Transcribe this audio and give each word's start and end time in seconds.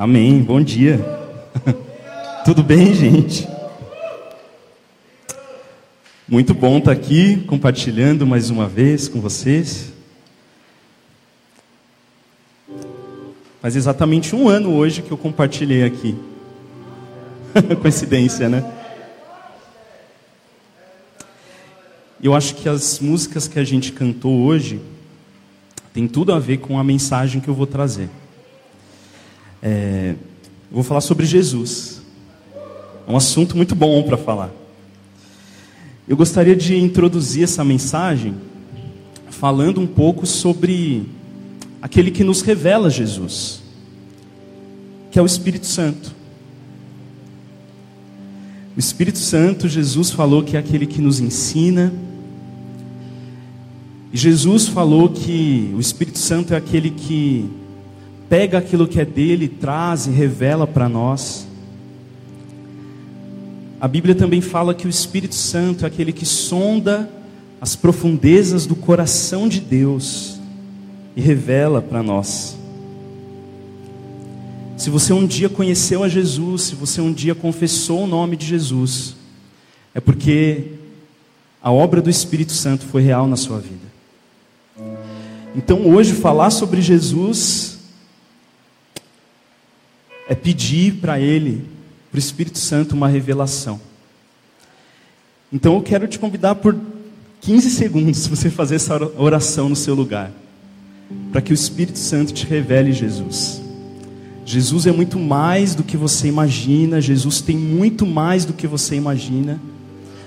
Amém. 0.00 0.42
Bom 0.42 0.62
dia. 0.62 0.98
Tudo 2.42 2.62
bem, 2.62 2.94
gente? 2.94 3.46
Muito 6.26 6.54
bom 6.54 6.78
estar 6.78 6.90
aqui 6.90 7.44
compartilhando 7.44 8.26
mais 8.26 8.48
uma 8.48 8.66
vez 8.66 9.08
com 9.08 9.20
vocês. 9.20 9.92
Faz 13.60 13.76
exatamente 13.76 14.34
um 14.34 14.48
ano 14.48 14.74
hoje 14.74 15.02
que 15.02 15.12
eu 15.12 15.18
compartilhei 15.18 15.84
aqui. 15.84 16.16
Coincidência, 17.82 18.48
né? 18.48 18.64
Eu 22.22 22.34
acho 22.34 22.54
que 22.54 22.70
as 22.70 23.00
músicas 23.00 23.46
que 23.46 23.58
a 23.58 23.64
gente 23.64 23.92
cantou 23.92 24.40
hoje 24.40 24.80
tem 25.92 26.08
tudo 26.08 26.32
a 26.32 26.38
ver 26.38 26.56
com 26.56 26.78
a 26.78 26.82
mensagem 26.82 27.38
que 27.38 27.48
eu 27.48 27.54
vou 27.54 27.66
trazer. 27.66 28.08
É, 29.62 30.14
vou 30.70 30.82
falar 30.82 31.00
sobre 31.00 31.26
Jesus. 31.26 32.00
É 33.06 33.12
um 33.12 33.16
assunto 33.16 33.56
muito 33.56 33.74
bom 33.74 34.02
para 34.02 34.16
falar. 34.16 34.50
Eu 36.08 36.16
gostaria 36.16 36.56
de 36.56 36.76
introduzir 36.76 37.44
essa 37.44 37.64
mensagem 37.64 38.34
falando 39.28 39.80
um 39.80 39.86
pouco 39.86 40.26
sobre 40.26 41.06
aquele 41.80 42.10
que 42.10 42.24
nos 42.24 42.42
revela 42.42 42.90
Jesus, 42.90 43.62
que 45.10 45.18
é 45.18 45.22
o 45.22 45.26
Espírito 45.26 45.66
Santo. 45.66 46.14
O 48.76 48.78
Espírito 48.80 49.18
Santo, 49.18 49.68
Jesus 49.68 50.10
falou 50.10 50.42
que 50.42 50.56
é 50.56 50.60
aquele 50.60 50.86
que 50.86 51.00
nos 51.00 51.20
ensina. 51.20 51.92
E 54.12 54.16
Jesus 54.16 54.68
falou 54.68 55.08
que 55.08 55.70
o 55.74 55.80
Espírito 55.80 56.18
Santo 56.18 56.54
é 56.54 56.56
aquele 56.56 56.90
que 56.90 57.48
pega 58.30 58.58
aquilo 58.58 58.86
que 58.86 59.00
é 59.00 59.04
dele, 59.04 59.48
traz 59.48 60.06
e 60.06 60.10
revela 60.10 60.64
para 60.64 60.88
nós. 60.88 61.48
A 63.80 63.88
Bíblia 63.88 64.14
também 64.14 64.40
fala 64.40 64.72
que 64.72 64.86
o 64.86 64.90
Espírito 64.90 65.34
Santo 65.34 65.84
é 65.84 65.88
aquele 65.88 66.12
que 66.12 66.24
sonda 66.24 67.10
as 67.60 67.74
profundezas 67.74 68.66
do 68.66 68.76
coração 68.76 69.48
de 69.48 69.60
Deus 69.60 70.38
e 71.16 71.20
revela 71.20 71.82
para 71.82 72.04
nós. 72.04 72.56
Se 74.76 74.90
você 74.90 75.12
um 75.12 75.26
dia 75.26 75.48
conheceu 75.48 76.04
a 76.04 76.08
Jesus, 76.08 76.62
se 76.62 76.74
você 76.76 77.00
um 77.00 77.12
dia 77.12 77.34
confessou 77.34 78.04
o 78.04 78.06
nome 78.06 78.36
de 78.36 78.46
Jesus, 78.46 79.16
é 79.92 79.98
porque 79.98 80.74
a 81.60 81.72
obra 81.72 82.00
do 82.00 82.08
Espírito 82.08 82.52
Santo 82.52 82.86
foi 82.86 83.02
real 83.02 83.26
na 83.26 83.36
sua 83.36 83.58
vida. 83.58 83.90
Então, 85.56 85.84
hoje, 85.84 86.12
falar 86.12 86.50
sobre 86.50 86.80
Jesus 86.80 87.69
é 90.30 90.34
pedir 90.36 90.94
para 91.00 91.18
Ele, 91.18 91.64
para 92.08 92.16
o 92.16 92.20
Espírito 92.20 92.56
Santo, 92.56 92.94
uma 92.94 93.08
revelação. 93.08 93.80
Então 95.52 95.74
eu 95.74 95.82
quero 95.82 96.06
te 96.06 96.20
convidar 96.20 96.54
por 96.54 96.76
15 97.40 97.68
segundos 97.68 98.28
você 98.30 98.48
fazer 98.48 98.76
essa 98.76 98.96
oração 99.20 99.68
no 99.68 99.74
seu 99.74 99.92
lugar, 99.92 100.30
para 101.32 101.40
que 101.40 101.52
o 101.52 101.54
Espírito 101.54 101.98
Santo 101.98 102.32
te 102.32 102.46
revele 102.46 102.92
Jesus. 102.92 103.60
Jesus 104.46 104.86
é 104.86 104.92
muito 104.92 105.18
mais 105.18 105.74
do 105.74 105.82
que 105.82 105.96
você 105.96 106.28
imagina, 106.28 107.00
Jesus 107.00 107.40
tem 107.40 107.56
muito 107.56 108.06
mais 108.06 108.44
do 108.44 108.52
que 108.52 108.68
você 108.68 108.94
imagina. 108.94 109.60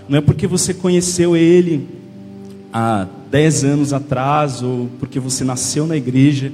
Não 0.10 0.18
é 0.18 0.22
porque 0.22 0.46
você 0.48 0.74
conheceu 0.74 1.34
Ele 1.34 1.88
há 2.74 3.08
10 3.32 3.64
anos 3.64 3.94
atrás, 3.94 4.62
ou 4.62 4.90
porque 5.00 5.18
você 5.18 5.46
nasceu 5.46 5.88
na 5.88 5.96
igreja, 5.96 6.52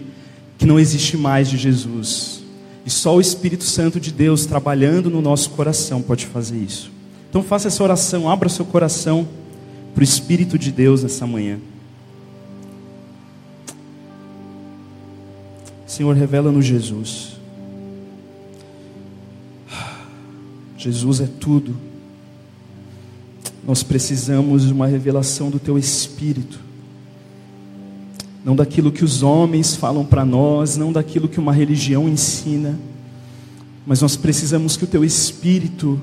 que 0.56 0.68
não 0.68 0.80
existe 0.80 1.18
mais 1.18 1.50
de 1.50 1.58
Jesus. 1.58 2.39
E 2.86 2.90
só 2.90 3.16
o 3.16 3.22
Espírito 3.22 3.64
Santo 3.64 4.00
de 4.00 4.12
Deus 4.12 4.46
trabalhando 4.46 5.10
no 5.10 5.22
nosso 5.22 5.52
coração 5.52 6.02
pode 6.02 6.26
fazer 6.26 6.58
isso. 6.58 6.92
Então 7.30 7.44
faça 7.44 7.68
essa 7.68 7.84
oração, 7.84 8.30
abra 8.30 8.50
seu 8.50 8.66
coração 8.66 9.28
para 9.94 10.02
o 10.02 10.04
Espírito 10.04 10.58
de 10.58 10.72
Deus 10.72 11.04
nessa 11.04 11.28
manhã. 11.28 11.60
Senhor, 15.86 16.16
revela-nos 16.16 16.66
Jesus. 16.66 17.34
Jesus 20.78 21.20
é 21.20 21.28
tudo. 21.40 21.76
Nós 23.68 23.84
precisamos 23.84 24.66
de 24.66 24.74
uma 24.74 24.88
revelação 24.88 25.50
do 25.50 25.60
Teu 25.60 25.78
Espírito 25.78 26.69
não 28.44 28.56
daquilo 28.56 28.92
que 28.92 29.04
os 29.04 29.22
homens 29.22 29.76
falam 29.76 30.06
para 30.06 30.24
nós, 30.24 30.78
não 30.78 30.92
daquilo 30.92 31.28
que 31.28 31.40
uma 31.40 31.54
religião 31.54 32.08
ensina, 32.08 32.80
mas 33.86 34.02
nós 34.02 34.16
precisamos 34.16 34.78
que 34.78 34.84
o 34.84 34.88
teu 34.88 35.04
espírito 35.04 36.00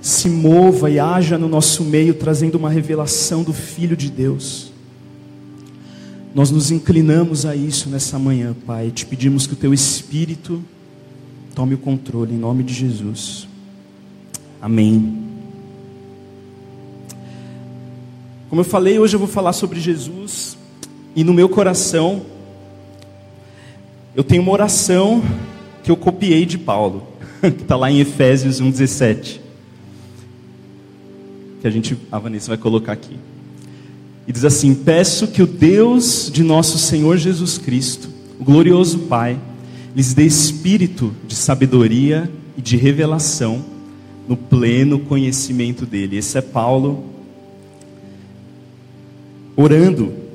se 0.00 0.28
mova 0.28 0.90
e 0.90 0.98
haja 0.98 1.38
no 1.38 1.48
nosso 1.48 1.84
meio, 1.84 2.14
trazendo 2.14 2.56
uma 2.56 2.70
revelação 2.70 3.42
do 3.42 3.52
Filho 3.52 3.96
de 3.96 4.10
Deus. 4.10 4.72
Nós 6.34 6.50
nos 6.50 6.70
inclinamos 6.70 7.46
a 7.46 7.56
isso 7.56 7.88
nessa 7.88 8.18
manhã, 8.18 8.54
Pai. 8.66 8.90
Te 8.90 9.06
pedimos 9.06 9.46
que 9.46 9.54
o 9.54 9.56
teu 9.56 9.72
espírito 9.72 10.62
tome 11.54 11.74
o 11.74 11.78
controle, 11.78 12.34
em 12.34 12.38
nome 12.38 12.62
de 12.62 12.74
Jesus. 12.74 13.48
Amém. 14.60 15.24
Como 18.48 18.60
eu 18.60 18.64
falei, 18.64 18.98
hoje 18.98 19.16
eu 19.16 19.18
vou 19.18 19.28
falar 19.28 19.52
sobre 19.52 19.80
Jesus. 19.80 20.55
E 21.16 21.24
no 21.24 21.32
meu 21.32 21.48
coração, 21.48 22.20
eu 24.14 24.22
tenho 24.22 24.42
uma 24.42 24.52
oração 24.52 25.24
que 25.82 25.90
eu 25.90 25.96
copiei 25.96 26.44
de 26.44 26.58
Paulo, 26.58 27.06
que 27.40 27.62
está 27.62 27.74
lá 27.74 27.90
em 27.90 28.00
Efésios 28.00 28.60
1,17. 28.60 29.40
Que 31.62 31.66
a 31.66 31.70
gente, 31.70 31.96
a 32.12 32.18
Vanessa 32.18 32.48
vai 32.48 32.58
colocar 32.58 32.92
aqui. 32.92 33.16
E 34.28 34.32
diz 34.32 34.44
assim: 34.44 34.74
Peço 34.74 35.28
que 35.28 35.42
o 35.42 35.46
Deus 35.46 36.30
de 36.30 36.42
nosso 36.42 36.76
Senhor 36.76 37.16
Jesus 37.16 37.56
Cristo, 37.56 38.10
o 38.38 38.44
glorioso 38.44 38.98
Pai, 38.98 39.40
lhes 39.94 40.12
dê 40.12 40.26
espírito 40.26 41.14
de 41.26 41.34
sabedoria 41.34 42.30
e 42.58 42.60
de 42.60 42.76
revelação 42.76 43.64
no 44.28 44.36
pleno 44.36 44.98
conhecimento 44.98 45.86
dele. 45.86 46.18
Esse 46.18 46.36
é 46.36 46.42
Paulo 46.42 47.04
orando 49.56 50.25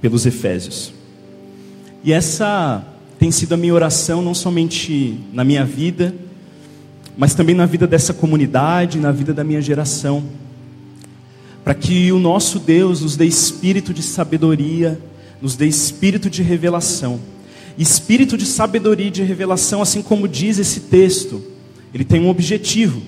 pelos 0.00 0.26
Efésios. 0.26 0.92
E 2.04 2.12
essa 2.12 2.84
tem 3.18 3.30
sido 3.30 3.52
a 3.52 3.56
minha 3.56 3.74
oração, 3.74 4.22
não 4.22 4.34
somente 4.34 5.18
na 5.32 5.42
minha 5.42 5.64
vida, 5.64 6.14
mas 7.16 7.34
também 7.34 7.54
na 7.54 7.66
vida 7.66 7.86
dessa 7.86 8.14
comunidade, 8.14 8.98
na 9.00 9.10
vida 9.10 9.34
da 9.34 9.42
minha 9.42 9.60
geração. 9.60 10.22
Para 11.64 11.74
que 11.74 12.12
o 12.12 12.18
nosso 12.18 12.60
Deus 12.60 13.02
nos 13.02 13.16
dê 13.16 13.26
espírito 13.26 13.92
de 13.92 14.02
sabedoria, 14.02 14.98
nos 15.42 15.56
dê 15.56 15.66
espírito 15.66 16.30
de 16.30 16.42
revelação. 16.42 17.18
Espírito 17.76 18.38
de 18.38 18.46
sabedoria 18.46 19.08
e 19.08 19.10
de 19.10 19.22
revelação, 19.24 19.82
assim 19.82 20.00
como 20.00 20.28
diz 20.28 20.58
esse 20.58 20.80
texto, 20.80 21.42
ele 21.92 22.04
tem 22.04 22.20
um 22.20 22.28
objetivo, 22.28 23.02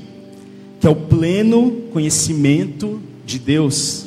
que 0.81 0.87
é 0.87 0.91
o 0.91 0.97
pleno 0.97 1.83
conhecimento 1.93 3.01
de 3.25 3.39
Deus. 3.39 4.07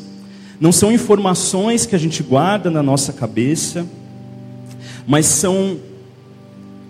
Não 0.63 0.72
são 0.72 0.94
informações 0.94 1.85
que 1.85 1.94
a 1.94 2.00
gente 2.00 2.24
guarda 2.24 2.72
na 2.72 2.81
nossa 2.81 3.12
cabeça, 3.12 3.85
mas 5.06 5.25
são 5.25 5.78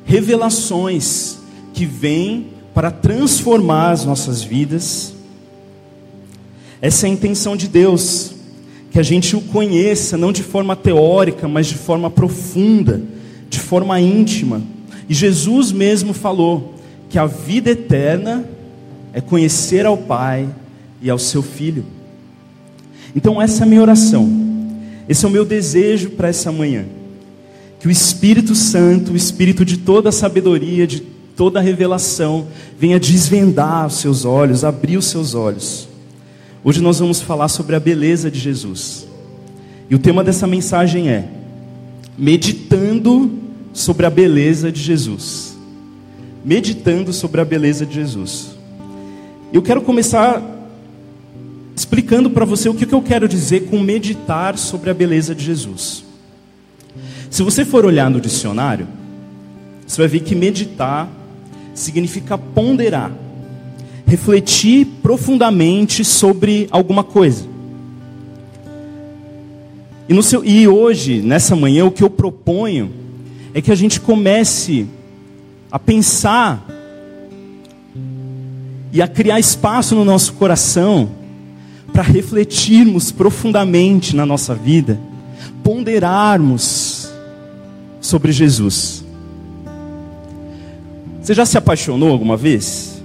revelações 0.06 1.40
que 1.74 1.84
vêm 1.84 2.50
para 2.72 2.92
transformar 2.92 3.90
as 3.90 4.06
nossas 4.06 4.44
vidas. 4.44 5.16
Essa 6.80 7.08
é 7.08 7.10
a 7.10 7.14
intenção 7.14 7.58
de 7.58 7.68
Deus, 7.68 8.36
que 8.92 9.00
a 9.00 9.04
gente 9.04 9.36
o 9.36 9.42
conheça 9.42 10.20
não 10.20 10.32
de 10.32 10.44
forma 10.44 10.76
teórica, 10.76 11.48
mas 11.48 11.66
de 11.66 11.76
forma 11.76 12.12
profunda, 12.12 13.02
de 13.50 13.60
forma 13.60 14.00
íntima. 14.00 14.62
E 15.10 15.16
Jesus 15.16 15.72
mesmo 15.72 16.14
falou 16.14 16.76
que 17.10 17.18
a 17.18 17.26
vida 17.26 17.72
eterna 17.72 18.48
é 19.14 19.20
conhecer 19.20 19.84
ao 19.84 19.98
Pai 19.98 20.48
e 21.02 21.10
ao 21.10 21.18
seu 21.18 21.42
Filho. 21.42 22.03
Então, 23.16 23.42
essa 23.42 23.64
é 23.64 23.66
a 23.66 23.70
minha 23.70 23.82
oração. 23.82 24.30
Esse 25.08 25.26
é 25.26 25.28
o 25.28 25.32
meu 25.32 25.46
desejo 25.46 26.12
para 26.12 26.30
essa 26.30 26.52
manhã. 26.52 26.86
Que 27.80 27.88
o 27.88 27.92
Espírito 27.92 28.56
Santo, 28.56 29.12
o 29.12 29.16
Espírito 29.16 29.66
de 29.66 29.78
toda 29.78 30.10
a 30.10 30.12
sabedoria, 30.12 30.88
de 30.88 31.02
toda 31.36 31.60
a 31.60 31.62
revelação, 31.62 32.48
venha 32.80 33.00
desvendar 33.00 33.88
os 33.88 33.96
seus 33.96 34.24
olhos, 34.26 34.64
abrir 34.64 34.98
os 34.98 35.06
seus 35.06 35.36
olhos. 35.36 35.88
Hoje 36.64 36.82
nós 36.82 37.00
vamos 37.00 37.22
falar 37.22 37.50
sobre 37.50 37.76
a 37.76 37.80
beleza 37.80 38.32
de 38.32 38.40
Jesus. 38.40 39.06
E 39.90 39.96
o 39.96 40.00
tema 40.00 40.24
dessa 40.24 40.48
mensagem 40.48 41.10
é: 41.10 41.28
Meditando 42.18 43.32
sobre 43.74 44.06
a 44.06 44.10
beleza 44.10 44.72
de 44.72 44.82
Jesus. 44.82 45.58
Meditando 46.46 47.12
sobre 47.12 47.42
a 47.42 47.46
beleza 47.46 47.86
de 47.86 47.96
Jesus. 47.96 48.52
Eu 49.52 49.62
quero 49.62 49.82
começar 49.82 50.42
explicando 51.94 52.32
para 52.32 52.44
você 52.44 52.68
o 52.68 52.74
que 52.74 52.92
eu 52.92 53.04
quero 53.04 53.28
dizer 53.28 53.68
com 53.68 53.78
meditar 53.78 54.58
sobre 54.58 54.90
a 54.90 54.96
beleza 54.96 55.36
de 55.36 55.46
Jesus. 55.46 56.04
Se 57.30 57.44
você 57.44 57.64
for 57.64 57.86
olhar 57.86 58.10
no 58.10 58.20
dicionário, 58.20 58.88
você 59.86 60.02
vai 60.02 60.08
ver 60.08 60.22
que 60.22 60.34
meditar 60.34 61.08
significa 61.76 62.36
ponderar, 62.36 63.12
refletir 64.08 64.88
profundamente 65.04 66.04
sobre 66.04 66.68
alguma 66.72 67.04
coisa. 67.04 67.46
E, 70.10 70.24
seu, 70.24 70.44
e 70.44 70.68
hoje, 70.68 71.22
nessa 71.22 71.56
manhã, 71.56 71.86
o 71.86 71.92
que 71.92 72.04
eu 72.04 72.10
proponho 72.10 72.92
é 73.54 73.62
que 73.62 73.72
a 73.72 73.76
gente 73.76 74.02
comece 74.02 74.88
a 75.72 75.78
pensar 75.78 76.68
e 78.92 79.00
a 79.00 79.08
criar 79.08 79.40
espaço 79.40 79.94
no 79.94 80.04
nosso 80.04 80.34
coração 80.34 81.22
para 81.94 82.02
refletirmos 82.02 83.12
profundamente 83.12 84.16
na 84.16 84.26
nossa 84.26 84.56
vida, 84.56 85.00
ponderarmos 85.64 87.08
sobre 88.02 88.32
Jesus. 88.32 89.06
Você 91.22 91.34
já 91.34 91.46
se 91.46 91.58
apaixonou 91.58 92.12
alguma 92.12 92.36
vez? 92.36 93.02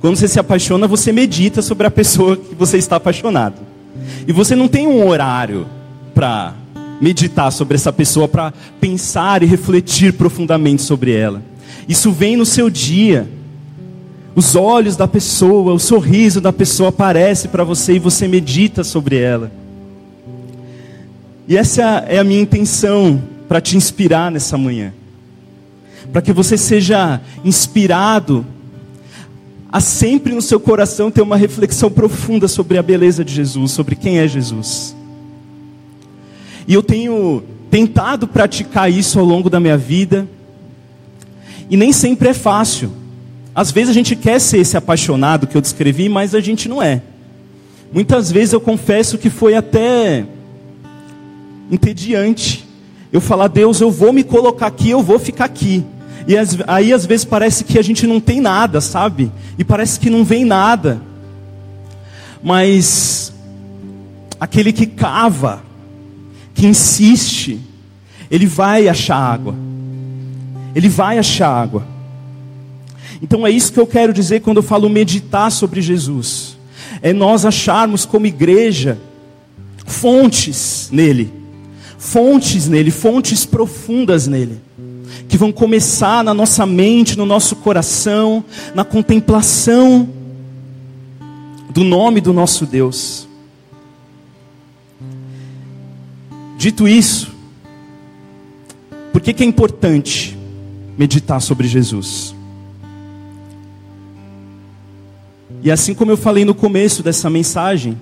Quando 0.00 0.16
você 0.16 0.28
se 0.28 0.38
apaixona, 0.38 0.86
você 0.86 1.12
medita 1.12 1.60
sobre 1.60 1.86
a 1.86 1.90
pessoa 1.90 2.36
que 2.36 2.54
você 2.54 2.78
está 2.78 2.96
apaixonado. 2.96 3.56
E 4.26 4.32
você 4.32 4.54
não 4.54 4.68
tem 4.68 4.86
um 4.86 5.06
horário 5.06 5.66
para 6.14 6.54
meditar 7.00 7.50
sobre 7.50 7.74
essa 7.74 7.92
pessoa, 7.92 8.28
para 8.28 8.52
pensar 8.80 9.42
e 9.42 9.46
refletir 9.46 10.12
profundamente 10.12 10.82
sobre 10.82 11.12
ela. 11.12 11.42
Isso 11.88 12.12
vem 12.12 12.36
no 12.36 12.46
seu 12.46 12.70
dia. 12.70 13.28
Os 14.36 14.54
olhos 14.54 14.96
da 14.96 15.08
pessoa, 15.08 15.72
o 15.72 15.78
sorriso 15.78 16.42
da 16.42 16.52
pessoa 16.52 16.90
aparece 16.90 17.48
para 17.48 17.64
você 17.64 17.94
e 17.94 17.98
você 17.98 18.28
medita 18.28 18.84
sobre 18.84 19.16
ela. 19.16 19.50
E 21.48 21.56
essa 21.56 22.04
é 22.06 22.18
a 22.18 22.24
minha 22.24 22.42
intenção 22.42 23.22
para 23.48 23.62
te 23.62 23.78
inspirar 23.78 24.30
nessa 24.30 24.58
manhã. 24.58 24.92
Para 26.12 26.20
que 26.20 26.34
você 26.34 26.58
seja 26.58 27.18
inspirado 27.42 28.44
a 29.72 29.80
sempre 29.80 30.34
no 30.34 30.42
seu 30.42 30.60
coração 30.60 31.10
ter 31.10 31.22
uma 31.22 31.36
reflexão 31.38 31.90
profunda 31.90 32.46
sobre 32.46 32.76
a 32.76 32.82
beleza 32.82 33.24
de 33.24 33.32
Jesus, 33.32 33.72
sobre 33.72 33.96
quem 33.96 34.18
é 34.18 34.28
Jesus. 34.28 34.94
E 36.68 36.74
eu 36.74 36.82
tenho 36.82 37.42
tentado 37.70 38.28
praticar 38.28 38.92
isso 38.92 39.18
ao 39.18 39.24
longo 39.24 39.48
da 39.48 39.58
minha 39.58 39.78
vida, 39.78 40.28
e 41.70 41.76
nem 41.76 41.90
sempre 41.90 42.28
é 42.28 42.34
fácil. 42.34 43.05
Às 43.56 43.70
vezes 43.70 43.88
a 43.88 43.94
gente 43.94 44.14
quer 44.14 44.38
ser 44.38 44.58
esse 44.58 44.76
apaixonado 44.76 45.46
que 45.46 45.56
eu 45.56 45.62
descrevi, 45.62 46.10
mas 46.10 46.34
a 46.34 46.40
gente 46.40 46.68
não 46.68 46.82
é. 46.82 47.00
Muitas 47.90 48.30
vezes 48.30 48.52
eu 48.52 48.60
confesso 48.60 49.16
que 49.16 49.30
foi 49.30 49.54
até 49.54 50.26
entediante. 51.70 52.68
Eu 53.10 53.18
falar, 53.18 53.48
Deus, 53.48 53.80
eu 53.80 53.90
vou 53.90 54.12
me 54.12 54.22
colocar 54.22 54.66
aqui, 54.66 54.90
eu 54.90 55.02
vou 55.02 55.18
ficar 55.18 55.46
aqui. 55.46 55.82
E 56.28 56.34
aí 56.66 56.92
às 56.92 57.06
vezes 57.06 57.24
parece 57.24 57.64
que 57.64 57.78
a 57.78 57.82
gente 57.82 58.06
não 58.06 58.20
tem 58.20 58.42
nada, 58.42 58.78
sabe? 58.82 59.32
E 59.56 59.64
parece 59.64 59.98
que 59.98 60.10
não 60.10 60.22
vem 60.22 60.44
nada. 60.44 61.00
Mas 62.42 63.32
aquele 64.38 64.70
que 64.70 64.84
cava, 64.84 65.62
que 66.54 66.66
insiste, 66.66 67.58
ele 68.30 68.44
vai 68.44 68.86
achar 68.86 69.16
água. 69.16 69.54
Ele 70.74 70.90
vai 70.90 71.18
achar 71.18 71.48
água. 71.48 71.95
Então 73.22 73.46
é 73.46 73.50
isso 73.50 73.72
que 73.72 73.80
eu 73.80 73.86
quero 73.86 74.12
dizer 74.12 74.40
quando 74.40 74.58
eu 74.58 74.62
falo 74.62 74.88
meditar 74.88 75.50
sobre 75.50 75.80
Jesus. 75.80 76.56
É 77.02 77.12
nós 77.12 77.44
acharmos 77.44 78.04
como 78.04 78.26
igreja 78.26 78.98
fontes 79.86 80.88
nele. 80.92 81.32
Fontes 81.98 82.68
nele, 82.68 82.90
fontes 82.90 83.44
profundas 83.44 84.26
nele. 84.26 84.60
Que 85.28 85.36
vão 85.36 85.50
começar 85.50 86.22
na 86.22 86.34
nossa 86.34 86.66
mente, 86.66 87.16
no 87.16 87.26
nosso 87.26 87.56
coração, 87.56 88.44
na 88.74 88.84
contemplação 88.84 90.08
do 91.70 91.82
nome 91.82 92.20
do 92.20 92.32
nosso 92.32 92.66
Deus. 92.66 93.26
Dito 96.56 96.88
isso, 96.88 97.34
por 99.12 99.20
que, 99.20 99.32
que 99.32 99.42
é 99.42 99.46
importante 99.46 100.36
meditar 100.96 101.40
sobre 101.40 101.68
Jesus? 101.68 102.35
E 105.66 105.70
assim 105.72 105.94
como 105.94 106.12
eu 106.12 106.16
falei 106.16 106.44
no 106.44 106.54
começo 106.54 107.02
dessa 107.02 107.28
mensagem, 107.28 107.98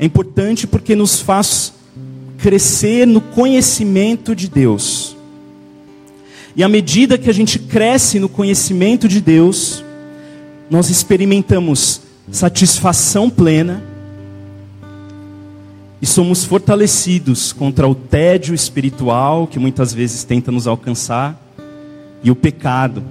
é 0.00 0.04
importante 0.04 0.66
porque 0.66 0.96
nos 0.96 1.20
faz 1.20 1.72
crescer 2.38 3.06
no 3.06 3.20
conhecimento 3.20 4.34
de 4.34 4.48
Deus. 4.48 5.16
E 6.56 6.64
à 6.64 6.68
medida 6.68 7.16
que 7.16 7.30
a 7.30 7.32
gente 7.32 7.56
cresce 7.56 8.18
no 8.18 8.28
conhecimento 8.28 9.06
de 9.06 9.20
Deus, 9.20 9.84
nós 10.68 10.90
experimentamos 10.90 12.00
satisfação 12.32 13.30
plena 13.30 13.80
e 16.02 16.06
somos 16.06 16.44
fortalecidos 16.44 17.52
contra 17.52 17.86
o 17.86 17.94
tédio 17.94 18.56
espiritual 18.56 19.46
que 19.46 19.60
muitas 19.60 19.94
vezes 19.94 20.24
tenta 20.24 20.50
nos 20.50 20.66
alcançar 20.66 21.40
e 22.24 22.30
o 22.32 22.34
pecado 22.34 23.04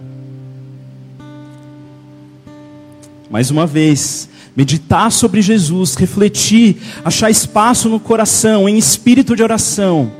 Mais 3.29 3.51
uma 3.51 3.65
vez, 3.67 4.29
meditar 4.55 5.11
sobre 5.11 5.41
Jesus, 5.41 5.95
refletir, 5.95 6.77
achar 7.03 7.29
espaço 7.29 7.89
no 7.89 7.99
coração, 7.99 8.67
em 8.67 8.77
espírito 8.77 9.35
de 9.35 9.43
oração, 9.43 10.11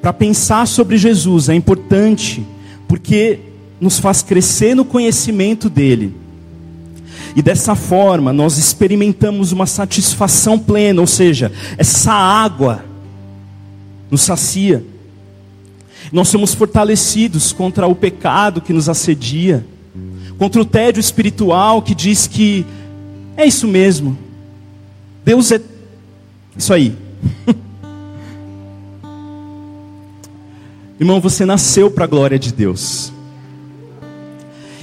para 0.00 0.12
pensar 0.12 0.66
sobre 0.66 0.96
Jesus 0.96 1.48
é 1.48 1.54
importante, 1.54 2.46
porque 2.86 3.40
nos 3.80 3.98
faz 3.98 4.22
crescer 4.22 4.74
no 4.74 4.84
conhecimento 4.84 5.70
dEle. 5.70 6.14
E 7.34 7.42
dessa 7.42 7.74
forma 7.74 8.32
nós 8.32 8.58
experimentamos 8.58 9.52
uma 9.52 9.66
satisfação 9.66 10.58
plena, 10.58 11.00
ou 11.00 11.06
seja, 11.06 11.50
essa 11.78 12.12
água 12.12 12.84
nos 14.10 14.22
sacia. 14.22 14.84
Nós 16.12 16.28
somos 16.28 16.54
fortalecidos 16.54 17.52
contra 17.52 17.86
o 17.86 17.94
pecado 17.94 18.60
que 18.60 18.72
nos 18.72 18.88
assedia 18.88 19.64
contra 20.40 20.60
o 20.62 20.64
tédio 20.64 21.00
espiritual 21.00 21.82
que 21.82 21.94
diz 21.94 22.26
que 22.26 22.64
é 23.36 23.44
isso 23.44 23.68
mesmo. 23.68 24.16
Deus 25.22 25.52
é 25.52 25.60
isso 26.56 26.72
aí. 26.72 26.96
Irmão, 30.98 31.20
você 31.20 31.44
nasceu 31.44 31.90
para 31.90 32.04
a 32.04 32.08
glória 32.08 32.38
de 32.38 32.54
Deus. 32.54 33.12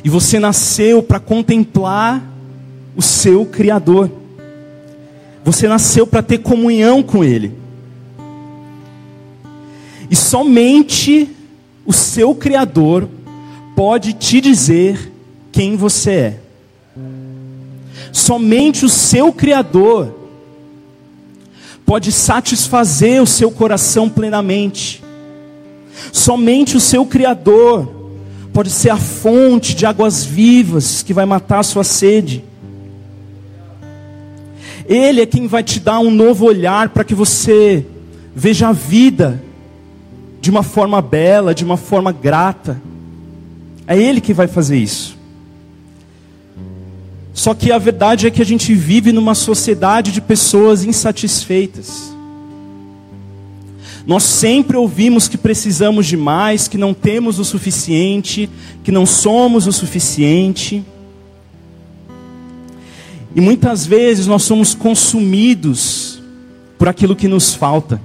E 0.03 0.09
você 0.11 0.37
nasceu 0.37 1.01
para 1.01 1.19
contemplar 1.19 2.23
o 2.95 3.01
seu 3.01 3.43
Criador. 3.43 4.11
Você 5.43 5.67
nasceu 5.67 6.05
para 6.05 6.21
ter 6.21 6.37
comunhão 6.37 7.01
com 7.01 7.23
Ele. 7.23 7.51
E 10.07 10.15
somente 10.15 11.27
o 11.83 11.91
seu 11.91 12.35
Criador 12.35 13.09
pode 13.75 14.13
te 14.13 14.39
dizer 14.39 15.16
quem 15.57 15.75
você 15.75 16.11
é. 16.11 16.39
Somente 18.13 18.85
o 18.85 18.89
seu 18.89 19.33
Criador 19.33 20.13
pode 21.83 22.11
satisfazer 22.11 23.23
o 23.23 23.25
seu 23.25 23.49
coração 23.49 24.07
plenamente. 24.07 25.03
Somente 26.13 26.77
o 26.77 26.79
seu 26.79 27.07
Criador 27.07 27.91
pode 28.53 28.69
ser 28.69 28.91
a 28.91 28.97
fonte 28.97 29.73
de 29.73 29.83
águas 29.83 30.23
vivas 30.23 31.01
que 31.01 31.11
vai 31.11 31.25
matar 31.25 31.61
a 31.61 31.63
sua 31.63 31.83
sede. 31.83 32.43
Ele 34.87 35.21
é 35.21 35.25
quem 35.25 35.47
vai 35.47 35.63
te 35.63 35.79
dar 35.79 35.97
um 35.97 36.11
novo 36.11 36.45
olhar 36.45 36.89
para 36.89 37.03
que 37.03 37.15
você 37.15 37.83
veja 38.35 38.67
a 38.67 38.73
vida 38.73 39.41
de 40.39 40.51
uma 40.51 40.61
forma 40.61 41.01
bela, 41.01 41.55
de 41.55 41.65
uma 41.65 41.77
forma 41.77 42.11
grata. 42.11 42.79
É 43.87 43.97
Ele 43.97 44.21
que 44.21 44.35
vai 44.35 44.47
fazer 44.47 44.77
isso. 44.77 45.16
Só 47.37 47.53
que 47.53 47.71
a 47.71 47.77
verdade 47.77 48.25
é 48.25 48.31
que 48.31 48.41
a 48.41 48.45
gente 48.45 48.73
vive 48.73 49.11
numa 49.11 49.35
sociedade 49.35 50.11
de 50.11 50.19
pessoas 50.19 50.83
insatisfeitas. 50.83 52.11
Nós 54.07 54.23
sempre 54.23 54.75
ouvimos 54.75 55.27
que 55.27 55.37
precisamos 55.37 56.07
de 56.07 56.17
mais, 56.17 56.67
que 56.67 56.79
não 56.79 56.95
temos 56.95 57.37
o 57.37 57.45
suficiente, 57.45 58.49
que 58.83 58.91
não 58.91 59.05
somos 59.05 59.67
o 59.67 59.71
suficiente. 59.71 60.83
E 63.35 63.39
muitas 63.39 63.85
vezes 63.85 64.25
nós 64.25 64.41
somos 64.41 64.73
consumidos 64.73 66.19
por 66.75 66.87
aquilo 66.87 67.15
que 67.15 67.27
nos 67.27 67.53
falta. 67.53 68.01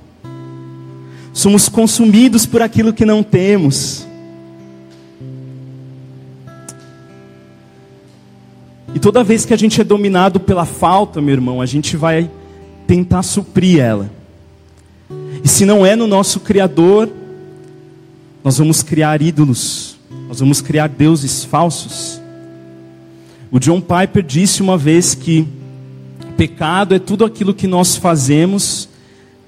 Somos 1.33 1.71
consumidos 1.71 2.45
por 2.45 2.61
aquilo 2.61 2.93
que 2.93 3.07
não 3.07 3.23
temos. 3.23 4.07
E 8.95 8.99
toda 8.99 9.25
vez 9.25 9.45
que 9.45 9.55
a 9.55 9.57
gente 9.57 9.81
é 9.81 9.85
dominado 9.85 10.39
pela 10.39 10.65
falta, 10.65 11.21
meu 11.21 11.33
irmão, 11.33 11.61
a 11.61 11.67
gente 11.67 11.97
vai 11.97 12.31
tentar 12.87 13.23
suprir 13.23 13.81
ela. 13.81 14.11
E 15.43 15.49
se 15.49 15.65
não 15.65 15.85
é 15.85 15.97
no 15.97 16.07
nosso 16.07 16.41
Criador, 16.41 17.09
nós 18.45 18.59
vamos 18.59 18.83
criar 18.83 19.23
ídolos, 19.23 19.97
nós 20.29 20.41
vamos 20.41 20.61
criar 20.61 20.89
deuses 20.89 21.45
falsos. 21.45 22.21
O 23.51 23.59
John 23.59 23.81
Piper 23.81 24.23
disse 24.23 24.63
uma 24.63 24.77
vez 24.77 25.15
que 25.15 25.47
pecado 26.37 26.95
é 26.95 26.99
tudo 26.99 27.25
aquilo 27.25 27.55
que 27.55 27.67
nós 27.67 27.97
fazemos 27.97 28.89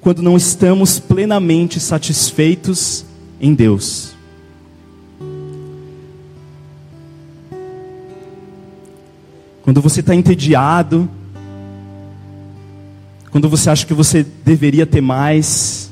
quando 0.01 0.23
não 0.23 0.37
estamos 0.37 0.99
plenamente 0.99 1.81
satisfeitos 1.81 3.05
em 3.41 3.55
Deus. 3.55 4.14
Quando 9.65 9.81
você 9.81 10.01
está 10.01 10.15
entediado, 10.15 11.09
quando 13.31 13.49
você 13.49 13.71
acha 13.71 13.87
que 13.87 13.95
você 13.95 14.23
deveria 14.45 14.85
ter 14.85 15.01
mais, 15.01 15.91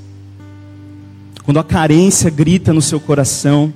quando 1.42 1.58
a 1.58 1.64
carência 1.64 2.28
grita 2.28 2.70
no 2.74 2.82
seu 2.82 3.00
coração, 3.00 3.72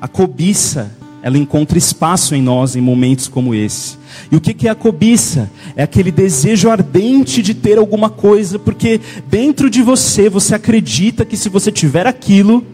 a 0.00 0.08
cobiça, 0.08 0.90
ela 1.22 1.38
encontra 1.38 1.78
espaço 1.78 2.34
em 2.34 2.42
nós 2.42 2.74
em 2.74 2.80
momentos 2.80 3.28
como 3.28 3.54
esse. 3.54 3.96
E 4.30 4.34
o 4.34 4.40
que 4.40 4.66
é 4.66 4.70
a 4.72 4.74
cobiça? 4.74 5.48
É 5.76 5.84
aquele 5.84 6.10
desejo 6.10 6.68
ardente 6.68 7.40
de 7.40 7.54
ter 7.54 7.78
alguma 7.78 8.10
coisa, 8.10 8.58
porque 8.58 9.00
dentro 9.28 9.70
de 9.70 9.80
você 9.80 10.28
você 10.28 10.56
acredita 10.56 11.24
que 11.24 11.36
se 11.36 11.48
você 11.48 11.70
tiver 11.70 12.04
aquilo, 12.04 12.66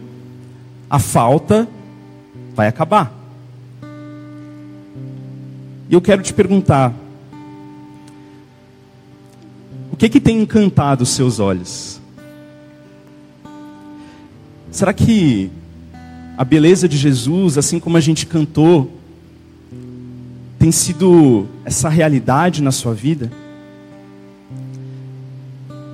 a 0.89 0.97
falta 0.97 1.67
vai 2.55 2.67
acabar. 2.67 3.22
E 5.93 5.95
eu 5.95 6.01
quero 6.01 6.23
te 6.23 6.33
perguntar: 6.33 6.91
o 9.91 9.95
que 9.95 10.09
que 10.09 10.19
tem 10.19 10.41
encantado 10.41 11.03
os 11.03 11.09
seus 11.09 11.39
olhos? 11.39 12.01
Será 14.71 14.91
que 14.91 15.51
a 16.35 16.43
beleza 16.43 16.89
de 16.89 16.97
Jesus, 16.97 17.59
assim 17.59 17.79
como 17.79 17.95
a 17.95 17.99
gente 17.99 18.25
cantou, 18.25 18.91
tem 20.57 20.71
sido 20.71 21.45
essa 21.63 21.89
realidade 21.89 22.63
na 22.63 22.71
sua 22.71 22.95
vida? 22.95 23.31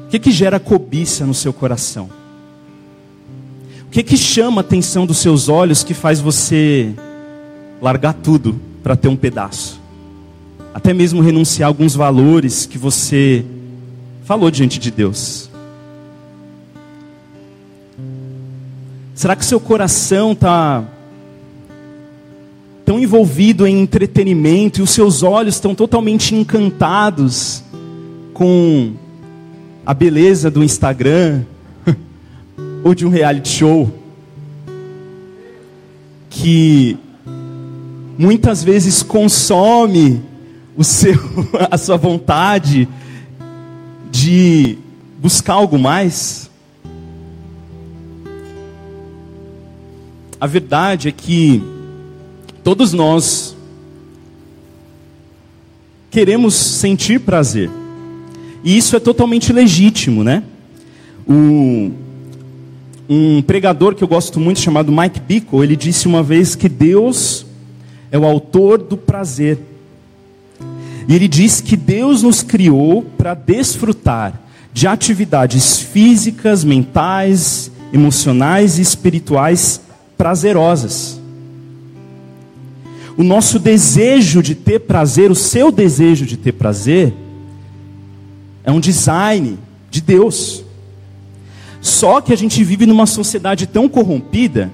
O 0.06 0.10
que 0.10 0.18
que 0.18 0.32
gera 0.32 0.62
cobiça 0.62 1.25
no 1.25 1.34
seu 1.34 1.51
coração? 1.51 2.10
O 3.86 3.89
que 3.91 4.01
que 4.01 4.15
chama 4.15 4.62
a 4.62 4.63
atenção 4.63 5.06
dos 5.06 5.18
seus 5.18 5.50
olhos 5.50 5.84
que 5.84 5.94
faz 5.94 6.22
você 6.22 6.96
largar 7.82 8.13
tudo 8.13 8.58
para 8.82 8.96
ter 8.96 9.10
um 9.10 9.18
pedaço? 9.18 9.78
Até 10.73 10.93
mesmo 10.93 11.21
renunciar 11.21 11.67
alguns 11.67 11.95
valores 11.95 12.65
que 12.65 12.77
você 12.77 13.43
falou 14.23 14.51
diante 14.51 14.79
de 14.79 14.91
Deus? 14.91 15.49
Será 19.15 19.35
que 19.35 19.43
seu 19.43 19.59
coração 19.59 20.31
está 20.31 20.83
tão 22.85 22.99
envolvido 22.99 23.67
em 23.67 23.81
entretenimento 23.81 24.79
e 24.79 24.81
os 24.81 24.91
seus 24.91 25.23
olhos 25.23 25.55
estão 25.55 25.75
totalmente 25.75 26.33
encantados 26.33 27.63
com 28.33 28.93
a 29.85 29.93
beleza 29.93 30.49
do 30.49 30.63
Instagram 30.63 31.43
ou 32.83 32.95
de 32.95 33.05
um 33.05 33.09
reality 33.09 33.49
show 33.49 33.93
que 36.29 36.97
muitas 38.17 38.63
vezes 38.63 39.03
consome 39.03 40.28
o 40.79 40.83
seu, 40.86 41.13
a 41.69 41.77
sua 41.77 41.98
vontade 41.98 42.88
de 44.09 44.77
buscar 45.21 45.55
algo 45.55 45.77
mais? 45.77 46.50
A 50.39 50.48
verdade 50.48 51.09
é 51.09 51.12
que 51.12 51.62
todos 52.63 52.93
nós 52.93 53.57
queremos 56.09 56.53
sentir 56.53 57.19
prazer. 57.19 57.69
E 58.63 58.77
isso 58.77 58.95
é 58.95 59.01
totalmente 59.01 59.51
legítimo, 59.51 60.24
né? 60.24 60.43
Um, 61.27 61.91
um 63.09 63.41
pregador 63.41 63.95
que 63.95 64.03
eu 64.03 64.07
gosto 64.07 64.39
muito, 64.39 64.62
chamado 64.62 64.93
Mike 64.93 65.19
Bickle, 65.19 65.62
ele 65.62 65.75
disse 65.75 66.07
uma 66.07 66.24
vez 66.24 66.55
que 66.55 66.69
Deus 66.69 67.45
é 68.09 68.17
o 68.17 68.24
autor 68.24 68.77
do 68.77 68.95
prazer. 68.95 69.59
E 71.09 71.15
ele 71.15 71.27
diz 71.27 71.59
que 71.59 71.75
Deus 71.75 72.21
nos 72.21 72.43
criou 72.43 73.01
para 73.01 73.33
desfrutar 73.33 74.39
de 74.71 74.85
atividades 74.85 75.79
físicas, 75.79 76.63
mentais, 76.63 77.71
emocionais 77.91 78.77
e 78.77 78.83
espirituais 78.83 79.81
prazerosas. 80.15 81.19
O 83.17 83.23
nosso 83.23 83.57
desejo 83.57 84.43
de 84.43 84.53
ter 84.53 84.81
prazer, 84.81 85.31
o 85.31 85.35
seu 85.35 85.71
desejo 85.71 86.27
de 86.27 86.37
ter 86.37 86.51
prazer, 86.51 87.11
é 88.63 88.71
um 88.71 88.79
design 88.79 89.57
de 89.89 90.01
Deus. 90.01 90.63
Só 91.81 92.21
que 92.21 92.31
a 92.31 92.37
gente 92.37 92.63
vive 92.63 92.85
numa 92.85 93.07
sociedade 93.07 93.65
tão 93.65 93.89
corrompida 93.89 94.69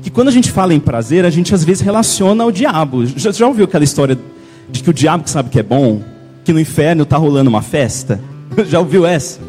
que 0.00 0.10
quando 0.10 0.28
a 0.28 0.32
gente 0.32 0.52
fala 0.52 0.72
em 0.72 0.78
prazer, 0.78 1.24
a 1.24 1.30
gente 1.30 1.52
às 1.52 1.64
vezes 1.64 1.82
relaciona 1.82 2.44
ao 2.44 2.52
diabo. 2.52 3.04
Já, 3.04 3.32
já 3.32 3.48
ouviu 3.48 3.64
aquela 3.64 3.82
história 3.82 4.16
de 4.70 4.82
que 4.82 4.90
o 4.90 4.92
diabo 4.92 5.24
que 5.24 5.30
sabe 5.30 5.50
que 5.50 5.58
é 5.58 5.62
bom, 5.62 6.02
que 6.44 6.52
no 6.52 6.60
inferno 6.60 7.02
está 7.02 7.16
rolando 7.16 7.50
uma 7.50 7.62
festa. 7.62 8.20
Já 8.68 8.78
ouviu 8.78 9.06
essa? 9.06 9.40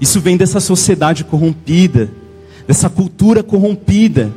Isso 0.00 0.20
vem 0.20 0.36
dessa 0.36 0.60
sociedade 0.60 1.24
corrompida, 1.24 2.10
dessa 2.66 2.88
cultura 2.88 3.42
corrompida, 3.42 4.30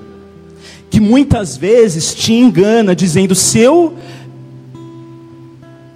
que 0.90 1.00
muitas 1.00 1.58
vezes 1.58 2.14
te 2.16 2.34
engana 2.34 2.96
dizendo: 2.96 3.36
se 3.36 3.60
eu 3.60 3.96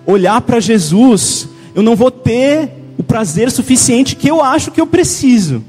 olhar 0.05 0.41
para 0.41 0.59
Jesus, 0.59 1.47
eu 1.73 1.81
não 1.81 1.95
vou 1.95 2.11
ter 2.11 2.69
o 2.97 3.03
prazer 3.03 3.49
suficiente 3.51 4.15
que 4.15 4.29
eu 4.29 4.41
acho 4.43 4.71
que 4.71 4.81
eu 4.81 4.87
preciso. 4.87 5.63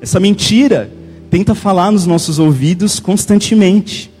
Essa 0.00 0.18
mentira 0.18 0.90
tenta 1.30 1.54
falar 1.54 1.92
nos 1.92 2.06
nossos 2.06 2.38
ouvidos 2.38 2.98
constantemente. 2.98 4.11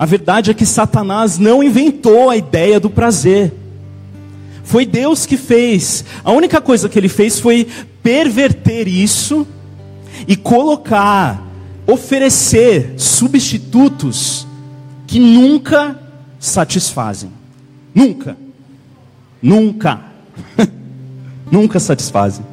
A 0.00 0.06
verdade 0.06 0.50
é 0.50 0.54
que 0.54 0.64
Satanás 0.64 1.38
não 1.38 1.62
inventou 1.62 2.30
a 2.30 2.36
ideia 2.38 2.80
do 2.80 2.88
prazer. 2.88 3.52
Foi 4.64 4.86
Deus 4.86 5.26
que 5.26 5.36
fez. 5.36 6.06
A 6.24 6.32
única 6.32 6.58
coisa 6.58 6.88
que 6.88 6.98
ele 6.98 7.06
fez 7.06 7.38
foi 7.38 7.68
perverter 8.02 8.88
isso 8.88 9.46
e 10.26 10.36
colocar, 10.36 11.46
oferecer 11.86 12.94
substitutos 12.96 14.46
que 15.06 15.18
nunca 15.20 16.00
satisfazem. 16.38 17.30
Nunca. 17.94 18.38
Nunca. 19.42 20.00
nunca 21.52 21.78
satisfazem. 21.78 22.46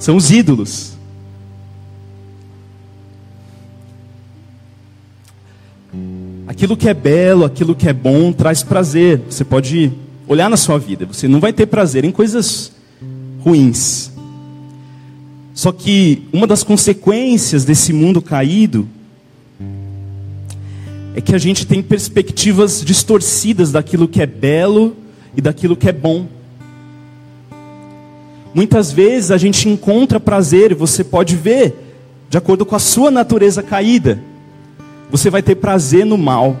São 0.00 0.16
os 0.16 0.32
ídolos. 0.32 0.91
Aquilo 6.52 6.76
que 6.76 6.86
é 6.86 6.92
belo, 6.92 7.46
aquilo 7.46 7.74
que 7.74 7.88
é 7.88 7.94
bom, 7.94 8.30
traz 8.30 8.62
prazer. 8.62 9.22
Você 9.26 9.42
pode 9.42 9.90
olhar 10.28 10.50
na 10.50 10.56
sua 10.58 10.78
vida, 10.78 11.06
você 11.06 11.26
não 11.26 11.40
vai 11.40 11.50
ter 11.50 11.64
prazer 11.64 12.04
em 12.04 12.10
coisas 12.10 12.70
ruins. 13.40 14.12
Só 15.54 15.72
que 15.72 16.28
uma 16.30 16.46
das 16.46 16.62
consequências 16.62 17.64
desse 17.64 17.90
mundo 17.94 18.20
caído 18.20 18.86
é 21.14 21.22
que 21.22 21.34
a 21.34 21.38
gente 21.38 21.66
tem 21.66 21.82
perspectivas 21.82 22.84
distorcidas 22.84 23.72
daquilo 23.72 24.06
que 24.06 24.20
é 24.20 24.26
belo 24.26 24.94
e 25.34 25.40
daquilo 25.40 25.74
que 25.74 25.88
é 25.88 25.92
bom. 25.92 26.26
Muitas 28.52 28.92
vezes 28.92 29.30
a 29.30 29.38
gente 29.38 29.70
encontra 29.70 30.20
prazer, 30.20 30.72
e 30.72 30.74
você 30.74 31.02
pode 31.02 31.34
ver, 31.34 31.74
de 32.28 32.36
acordo 32.36 32.66
com 32.66 32.76
a 32.76 32.78
sua 32.78 33.10
natureza 33.10 33.62
caída. 33.62 34.31
Você 35.12 35.28
vai 35.28 35.42
ter 35.42 35.56
prazer 35.56 36.06
no 36.06 36.16
mal. 36.16 36.56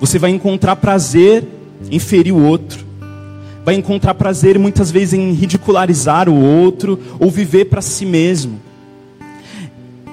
Você 0.00 0.18
vai 0.18 0.32
encontrar 0.32 0.74
prazer 0.74 1.44
em 1.88 2.00
ferir 2.00 2.34
o 2.34 2.42
outro. 2.42 2.84
Vai 3.64 3.76
encontrar 3.76 4.14
prazer 4.14 4.58
muitas 4.58 4.90
vezes 4.90 5.14
em 5.14 5.32
ridicularizar 5.32 6.28
o 6.28 6.34
outro 6.34 6.98
ou 7.20 7.30
viver 7.30 7.66
para 7.66 7.80
si 7.80 8.04
mesmo. 8.04 8.60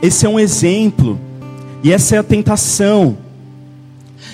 Esse 0.03 0.27
é 0.27 0.29
um 0.29 0.39
exemplo. 0.39 1.19
E 1.83 1.91
essa 1.91 2.15
é 2.15 2.19
a 2.19 2.23
tentação 2.23 3.17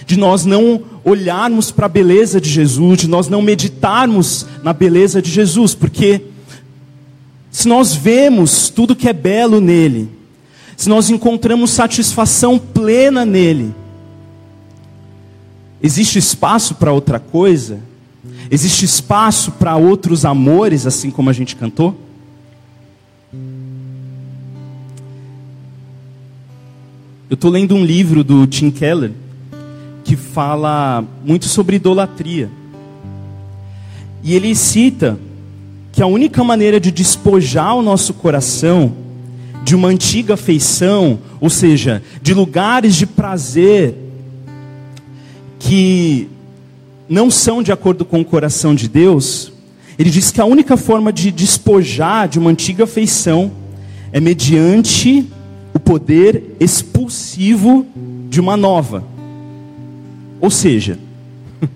de 0.05 0.17
nós 0.17 0.43
não 0.43 0.81
olharmos 1.03 1.71
para 1.71 1.85
a 1.85 1.89
beleza 1.89 2.41
de 2.41 2.49
Jesus, 2.49 2.99
de 2.99 3.07
nós 3.07 3.29
não 3.29 3.41
meditarmos 3.41 4.45
na 4.63 4.73
beleza 4.73 5.21
de 5.21 5.31
Jesus, 5.31 5.73
porque 5.73 6.21
se 7.49 7.67
nós 7.67 7.95
vemos 7.95 8.69
tudo 8.69 8.95
que 8.95 9.07
é 9.07 9.13
belo 9.13 9.61
nele, 9.61 10.18
se 10.79 10.87
nós 10.87 11.09
encontramos 11.09 11.71
satisfação 11.71 12.57
plena 12.57 13.25
nele, 13.25 13.75
existe 15.83 16.17
espaço 16.17 16.75
para 16.75 16.93
outra 16.93 17.19
coisa? 17.19 17.81
Existe 18.49 18.85
espaço 18.85 19.51
para 19.51 19.75
outros 19.75 20.23
amores, 20.23 20.87
assim 20.87 21.11
como 21.11 21.29
a 21.29 21.33
gente 21.33 21.57
cantou? 21.57 21.97
Eu 27.29 27.33
estou 27.33 27.51
lendo 27.51 27.75
um 27.75 27.83
livro 27.83 28.23
do 28.23 28.47
Tim 28.47 28.71
Keller 28.71 29.11
que 30.05 30.15
fala 30.15 31.03
muito 31.25 31.43
sobre 31.43 31.75
idolatria. 31.75 32.49
E 34.23 34.33
ele 34.33 34.55
cita 34.55 35.19
que 35.91 36.01
a 36.01 36.07
única 36.07 36.41
maneira 36.41 36.79
de 36.79 36.89
despojar 36.89 37.75
o 37.75 37.81
nosso 37.81 38.13
coração 38.13 39.08
de 39.69 39.75
uma 39.75 39.89
antiga 39.89 40.33
afeição, 40.33 41.19
ou 41.39 41.47
seja, 41.47 42.01
de 42.23 42.33
lugares 42.33 42.95
de 42.95 43.05
prazer 43.05 43.93
que 45.59 46.27
não 47.07 47.29
são 47.29 47.61
de 47.61 47.71
acordo 47.71 48.03
com 48.03 48.19
o 48.19 48.25
coração 48.25 48.73
de 48.73 48.87
Deus, 48.87 49.53
ele 49.99 50.09
diz 50.09 50.31
que 50.31 50.41
a 50.41 50.45
única 50.45 50.75
forma 50.75 51.13
de 51.13 51.29
despojar 51.29 52.27
de 52.27 52.39
uma 52.39 52.49
antiga 52.49 52.85
afeição 52.85 53.51
é 54.11 54.19
mediante 54.19 55.27
o 55.71 55.77
poder 55.79 56.55
expulsivo 56.59 57.85
de 58.27 58.39
uma 58.39 58.57
nova. 58.57 59.03
Ou 60.41 60.49
seja, 60.49 60.97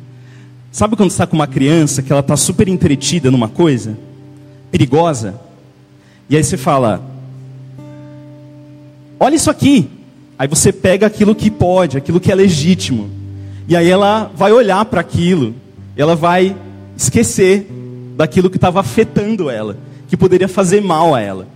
sabe 0.71 0.95
quando 0.95 1.11
está 1.11 1.27
com 1.27 1.35
uma 1.35 1.45
criança 1.45 2.01
que 2.01 2.11
ela 2.11 2.21
está 2.21 2.35
super 2.35 2.67
entretida 2.67 3.29
numa 3.29 3.49
coisa, 3.49 3.95
perigosa, 4.71 5.39
e 6.27 6.35
aí 6.35 6.43
você 6.43 6.57
fala: 6.57 7.12
Olha 9.23 9.35
isso 9.35 9.49
aqui. 9.49 9.89
Aí 10.37 10.49
você 10.49 10.73
pega 10.73 11.07
aquilo 11.07 11.33
que 11.33 11.49
pode, 11.49 11.97
aquilo 11.97 12.19
que 12.19 12.29
é 12.29 12.35
legítimo, 12.35 13.09
e 13.69 13.73
aí 13.73 13.89
ela 13.89 14.29
vai 14.35 14.51
olhar 14.51 14.83
para 14.83 14.99
aquilo, 14.99 15.55
ela 15.95 16.13
vai 16.13 16.53
esquecer 16.97 17.65
daquilo 18.17 18.49
que 18.49 18.57
estava 18.57 18.81
afetando 18.81 19.49
ela, 19.49 19.77
que 20.09 20.17
poderia 20.17 20.49
fazer 20.49 20.81
mal 20.81 21.15
a 21.15 21.21
ela. 21.21 21.47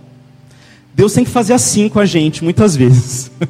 Deus 0.94 1.12
tem 1.12 1.24
que 1.24 1.30
fazer 1.30 1.52
assim 1.52 1.90
com 1.90 2.00
a 2.00 2.06
gente, 2.06 2.42
muitas 2.42 2.74
vezes. 2.74 3.30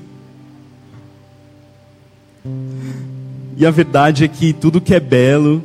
e 3.56 3.64
a 3.64 3.70
verdade 3.70 4.24
é 4.24 4.28
que 4.28 4.52
tudo 4.52 4.80
que 4.80 4.96
é 4.96 5.00
belo, 5.00 5.62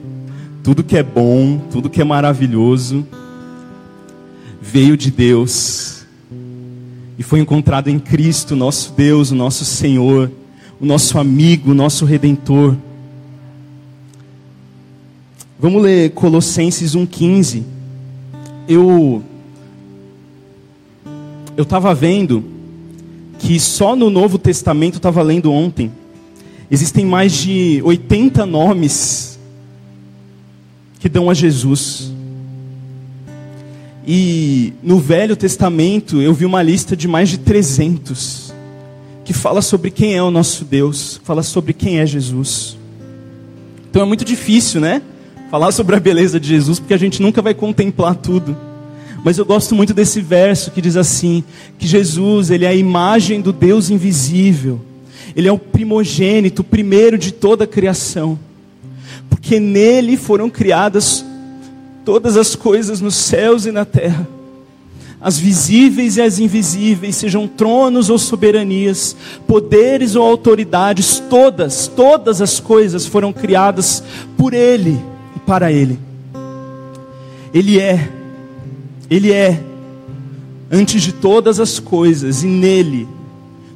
tudo 0.63 0.83
que 0.83 0.95
é 0.95 1.01
bom, 1.01 1.57
tudo 1.71 1.89
que 1.89 1.99
é 1.99 2.05
maravilhoso, 2.05 3.03
veio 4.61 4.95
de 4.95 5.09
Deus 5.09 5.92
e 7.17 7.23
foi 7.23 7.39
encontrado 7.39 7.89
em 7.89 7.99
Cristo, 7.99 8.55
nosso 8.55 8.93
Deus, 8.93 9.31
o 9.31 9.35
nosso 9.35 9.65
Senhor, 9.65 10.31
o 10.79 10.85
nosso 10.85 11.19
amigo, 11.19 11.71
o 11.71 11.73
nosso 11.73 12.05
redentor. 12.05 12.75
Vamos 15.59 15.81
ler 15.81 16.11
Colossenses 16.11 16.95
1,15. 16.95 17.63
Eu 18.67 19.23
eu 21.55 21.63
estava 21.63 21.93
vendo 21.93 22.43
que 23.37 23.59
só 23.59 23.95
no 23.95 24.09
Novo 24.09 24.37
Testamento, 24.37 24.95
estava 24.95 25.21
lendo 25.21 25.51
ontem, 25.51 25.91
existem 26.71 27.05
mais 27.05 27.33
de 27.33 27.81
80 27.83 28.45
nomes 28.45 29.37
que 30.99 31.09
dão 31.09 31.29
a 31.29 31.33
Jesus. 31.33 32.12
E 34.05 34.73
no 34.83 34.99
Velho 34.99 35.35
Testamento 35.35 36.21
eu 36.21 36.33
vi 36.33 36.45
uma 36.45 36.61
lista 36.61 36.95
de 36.95 37.07
mais 37.07 37.29
de 37.29 37.37
300 37.37 38.53
que 39.23 39.31
fala 39.31 39.61
sobre 39.61 39.89
quem 39.89 40.15
é 40.15 40.21
o 40.21 40.29
nosso 40.29 40.65
Deus, 40.65 41.21
fala 41.23 41.41
sobre 41.41 41.71
quem 41.71 41.99
é 41.99 42.05
Jesus. 42.05 42.77
Então 43.89 44.01
é 44.01 44.05
muito 44.05 44.25
difícil, 44.25 44.81
né? 44.81 45.01
Falar 45.49 45.71
sobre 45.71 45.95
a 45.95 45.99
beleza 45.99 46.39
de 46.39 46.47
Jesus, 46.49 46.79
porque 46.79 46.93
a 46.93 46.97
gente 46.97 47.21
nunca 47.21 47.41
vai 47.41 47.53
contemplar 47.53 48.15
tudo. 48.15 48.57
Mas 49.23 49.37
eu 49.37 49.45
gosto 49.45 49.73
muito 49.73 49.93
desse 49.93 50.19
verso 50.19 50.71
que 50.71 50.81
diz 50.81 50.97
assim: 50.97 51.43
que 51.77 51.87
Jesus, 51.87 52.49
ele 52.49 52.65
é 52.65 52.67
a 52.67 52.75
imagem 52.75 53.39
do 53.39 53.53
Deus 53.53 53.89
invisível. 53.89 54.81
Ele 55.35 55.47
é 55.47 55.51
o 55.51 55.57
primogênito, 55.57 56.61
o 56.61 56.65
primeiro 56.65 57.17
de 57.17 57.31
toda 57.31 57.63
a 57.63 57.67
criação. 57.67 58.37
Porque 59.29 59.59
nele 59.59 60.17
foram 60.17 60.49
criadas 60.49 61.23
todas 62.05 62.37
as 62.37 62.55
coisas 62.55 63.01
nos 63.01 63.15
céus 63.15 63.65
e 63.65 63.71
na 63.71 63.85
terra. 63.85 64.27
As 65.21 65.37
visíveis 65.37 66.17
e 66.17 66.21
as 66.21 66.37
invisíveis, 66.37 67.15
sejam 67.15 67.47
tronos 67.47 68.09
ou 68.09 68.17
soberanias, 68.19 69.15
poderes 69.47 70.15
ou 70.15 70.23
autoridades, 70.25 71.21
todas, 71.29 71.87
todas 71.87 72.41
as 72.41 72.59
coisas 72.59 73.05
foram 73.05 73.31
criadas 73.31 74.03
por 74.37 74.53
Ele 74.53 74.99
e 75.35 75.39
para 75.39 75.71
Ele. 75.71 75.97
Ele 77.53 77.79
é 77.79 78.09
ele 79.13 79.31
é, 79.31 79.63
antes 80.71 81.03
de 81.03 81.11
todas 81.11 81.59
as 81.59 81.77
coisas, 81.77 82.41
e 82.41 82.47
nele, 82.47 83.07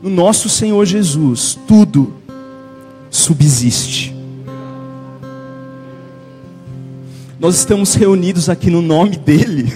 no 0.02 0.10
nosso 0.10 0.50
Senhor 0.50 0.84
Jesus, 0.84 1.56
tudo 1.68 2.12
subsiste. 3.12 4.17
Nós 7.40 7.56
estamos 7.56 7.94
reunidos 7.94 8.50
aqui 8.50 8.72
no 8.72 8.82
nome 8.82 9.16
dEle, 9.16 9.72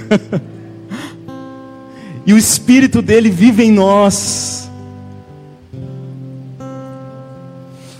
e 2.25 2.33
o 2.33 2.37
Espírito 2.37 3.03
dEle 3.03 3.29
vive 3.29 3.63
em 3.63 3.71
nós. 3.71 4.67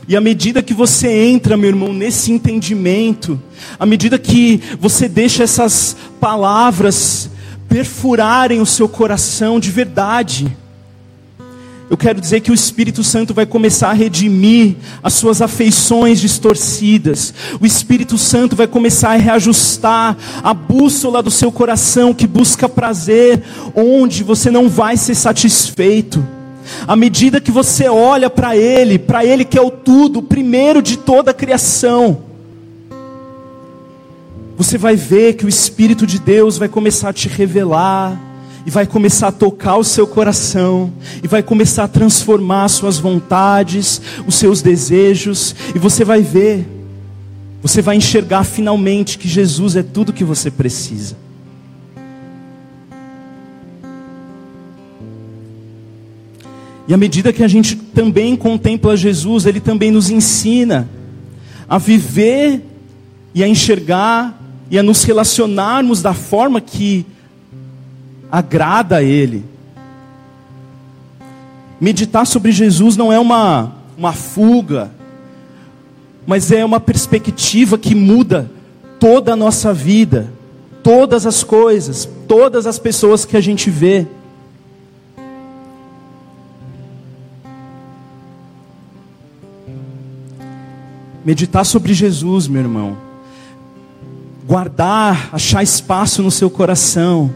E 0.08 0.15
à 0.15 0.19
medida 0.19 0.63
que 0.63 0.74
você 0.74 1.28
entra, 1.28 1.56
meu 1.56 1.69
irmão, 1.69 1.93
nesse 1.93 2.32
entendimento, 2.32 3.39
à 3.80 3.86
medida 3.86 4.17
que 4.17 4.60
você 4.80 5.08
deixa 5.08 5.43
essas 5.43 5.95
palavras 6.19 7.30
perfurarem 7.69 8.62
o 8.62 8.65
seu 8.65 8.89
coração 8.89 9.60
de 9.60 9.69
verdade. 9.69 10.58
Eu 11.91 11.97
quero 11.97 12.21
dizer 12.21 12.39
que 12.39 12.49
o 12.49 12.54
Espírito 12.54 13.04
Santo 13.04 13.34
vai 13.34 13.45
começar 13.45 13.89
a 13.89 13.93
redimir 13.93 14.77
as 15.04 15.13
suas 15.13 15.41
afeições 15.41 16.21
distorcidas. 16.21 17.34
O 17.60 17.65
Espírito 17.65 18.17
Santo 18.17 18.56
vai 18.56 18.65
começar 18.65 19.10
a 19.10 19.17
reajustar 19.17 20.15
a 20.41 20.54
bússola 20.54 21.21
do 21.21 21.30
seu 21.30 21.51
coração 21.51 22.13
que 22.13 22.25
busca 22.25 22.69
prazer 22.69 23.43
onde 23.75 24.23
você 24.23 24.49
não 24.49 24.69
vai 24.69 24.95
ser 24.95 25.15
satisfeito. 25.15 26.25
À 26.88 26.95
medida 26.95 27.41
que 27.41 27.51
você 27.51 27.89
olha 27.89 28.30
para 28.30 28.56
Ele, 28.56 28.97
para 28.97 29.25
Ele 29.25 29.43
que 29.43 29.58
é 29.58 29.62
o 29.62 29.69
tudo, 29.69 30.19
o 30.19 30.23
primeiro 30.23 30.82
de 30.82 30.97
toda 30.97 31.32
a 31.32 31.34
criação 31.34 32.32
você 34.56 34.77
vai 34.77 34.95
ver 34.95 35.34
que 35.34 35.45
o 35.45 35.49
Espírito 35.49 36.06
de 36.06 36.19
Deus 36.19 36.60
vai 36.60 36.69
começar 36.69 37.10
a 37.10 37.13
te 37.13 37.27
revelar, 37.27 38.15
e 38.65 38.69
vai 38.69 38.86
começar 38.86 39.30
a 39.30 39.32
tocar 39.32 39.78
o 39.78 39.84
seu 39.84 40.06
coração, 40.06 40.91
e 41.24 41.28
vai 41.28 41.41
começar 41.41 41.86
a 41.86 41.88
transformar 41.88 42.65
as 42.65 42.74
suas 42.74 43.00
vontades, 43.00 44.02
os 44.28 44.36
seus 44.36 44.62
desejos, 44.62 45.56
e 45.76 45.80
você 45.80 46.04
vai 46.04 46.21
ver, 46.21 46.67
você 47.62 47.82
vai 47.82 47.95
enxergar 47.95 48.43
finalmente 48.43 49.17
que 49.17 49.28
Jesus 49.28 49.76
é 49.76 49.84
tudo 49.84 50.13
que 50.13 50.24
você 50.24 50.50
precisa. 50.50 51.15
E 56.88 56.93
à 56.93 56.97
medida 56.97 57.32
que 57.32 57.43
a 57.43 57.47
gente 57.47 57.76
também 57.76 58.36
contempla 58.36 58.97
Jesus, 58.97 59.45
Ele 59.45 59.60
também 59.60 59.91
nos 59.91 60.10
ensina 60.10 60.89
a 61.69 61.78
viver 61.78 62.62
e 63.34 63.43
a 63.43 63.47
enxergar 63.47 64.38
e 64.69 64.78
a 64.78 64.84
nos 64.84 65.04
relacionarmos 65.04 66.02
da 66.02 66.13
forma 66.13 66.60
que 66.60 67.06
agrada 68.32 68.98
a 68.98 69.04
Ele. 69.04 69.46
Meditar 71.80 72.26
sobre 72.26 72.52
Jesus 72.52 72.96
não 72.96 73.12
é 73.12 73.20
uma, 73.20 73.74
uma 73.98 74.13
fuga, 74.13 74.91
mas 76.26 76.52
é 76.52 76.63
uma 76.63 76.80
perspectiva 76.80 77.78
que 77.78 77.94
muda 77.94 78.50
toda 79.00 79.34
a 79.34 79.36
nossa 79.36 79.74
vida, 79.74 80.32
todas 80.84 81.26
as 81.26 81.44
coisas, 81.44 82.08
todas 82.28 82.65
as 82.67 82.80
pessoas 82.80 83.26
que 83.26 83.36
a 83.36 83.41
gente 83.41 83.70
vê. 83.70 84.08
Meditar 91.26 91.65
sobre 91.65 91.94
Jesus, 91.94 92.48
meu 92.48 92.62
irmão 92.62 93.12
guardar, 94.52 95.30
achar 95.32 95.63
espaço 95.63 96.22
no 96.22 96.30
seu 96.30 96.50
coração 96.50 97.32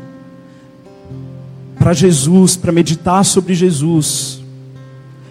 para 1.86 1.94
Jesus, 1.94 2.58
para 2.58 2.72
meditar 2.72 3.24
sobre 3.24 3.54
Jesus, 3.54 4.42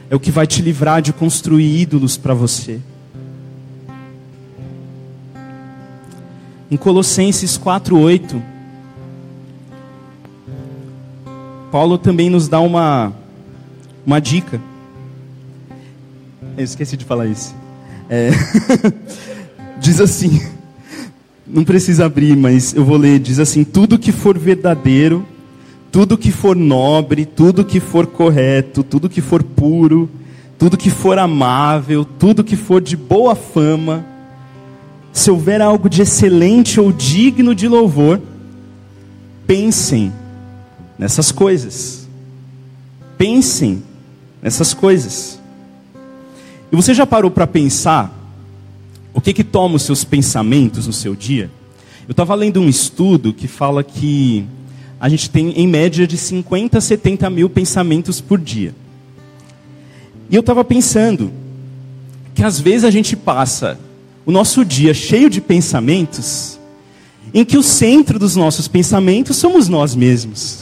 é 0.08 0.14
o 0.14 0.20
que 0.20 0.30
vai 0.30 0.46
te 0.46 0.62
livrar 0.62 1.02
de 1.02 1.12
construir 1.12 1.80
ídolos 1.80 2.16
para 2.16 2.32
você. 2.32 2.78
Em 6.70 6.76
Colossenses 6.76 7.58
4:8, 7.58 8.40
Paulo 11.72 11.98
também 11.98 12.30
nos 12.30 12.46
dá 12.46 12.60
uma 12.60 13.12
uma 14.06 14.20
dica. 14.20 14.60
Eu 16.56 16.62
esqueci 16.62 16.96
de 16.96 17.04
falar 17.04 17.26
isso. 17.26 17.52
É, 18.08 18.30
diz 19.80 20.00
assim: 20.00 20.40
não 21.44 21.64
precisa 21.64 22.06
abrir, 22.06 22.36
mas 22.36 22.72
eu 22.74 22.84
vou 22.84 22.96
ler. 22.96 23.18
Diz 23.18 23.40
assim: 23.40 23.64
tudo 23.64 23.98
que 23.98 24.12
for 24.12 24.38
verdadeiro, 24.38 25.26
tudo 25.94 26.18
que 26.18 26.32
for 26.32 26.56
nobre, 26.56 27.24
tudo 27.24 27.64
que 27.64 27.78
for 27.78 28.04
correto, 28.04 28.82
tudo 28.82 29.08
que 29.08 29.20
for 29.20 29.44
puro, 29.44 30.10
tudo 30.58 30.76
que 30.76 30.90
for 30.90 31.20
amável, 31.20 32.04
tudo 32.04 32.42
que 32.42 32.56
for 32.56 32.82
de 32.82 32.96
boa 32.96 33.36
fama, 33.36 34.04
se 35.12 35.30
houver 35.30 35.62
algo 35.62 35.88
de 35.88 36.02
excelente 36.02 36.80
ou 36.80 36.90
digno 36.90 37.54
de 37.54 37.68
louvor, 37.68 38.20
pensem 39.46 40.12
nessas 40.98 41.30
coisas. 41.30 42.08
Pensem 43.16 43.80
nessas 44.42 44.74
coisas. 44.74 45.40
E 46.72 46.74
você 46.74 46.92
já 46.92 47.06
parou 47.06 47.30
para 47.30 47.46
pensar 47.46 48.12
o 49.12 49.20
que 49.20 49.32
que 49.32 49.44
toma 49.44 49.76
os 49.76 49.82
seus 49.82 50.02
pensamentos 50.02 50.88
no 50.88 50.92
seu 50.92 51.14
dia? 51.14 51.48
Eu 52.08 52.10
estava 52.10 52.34
lendo 52.34 52.60
um 52.60 52.68
estudo 52.68 53.32
que 53.32 53.46
fala 53.46 53.84
que 53.84 54.44
a 55.04 55.08
gente 55.10 55.28
tem 55.28 55.50
em 55.50 55.68
média 55.68 56.06
de 56.06 56.16
50 56.16 56.78
a 56.78 56.80
70 56.80 57.28
mil 57.28 57.50
pensamentos 57.50 58.22
por 58.22 58.38
dia. 58.38 58.74
E 60.30 60.34
eu 60.34 60.40
estava 60.40 60.64
pensando 60.64 61.30
que 62.34 62.42
às 62.42 62.58
vezes 62.58 62.84
a 62.84 62.90
gente 62.90 63.14
passa 63.14 63.78
o 64.24 64.32
nosso 64.32 64.64
dia 64.64 64.94
cheio 64.94 65.28
de 65.28 65.42
pensamentos, 65.42 66.58
em 67.34 67.44
que 67.44 67.58
o 67.58 67.62
centro 67.62 68.18
dos 68.18 68.34
nossos 68.34 68.66
pensamentos 68.66 69.36
somos 69.36 69.68
nós 69.68 69.94
mesmos. 69.94 70.60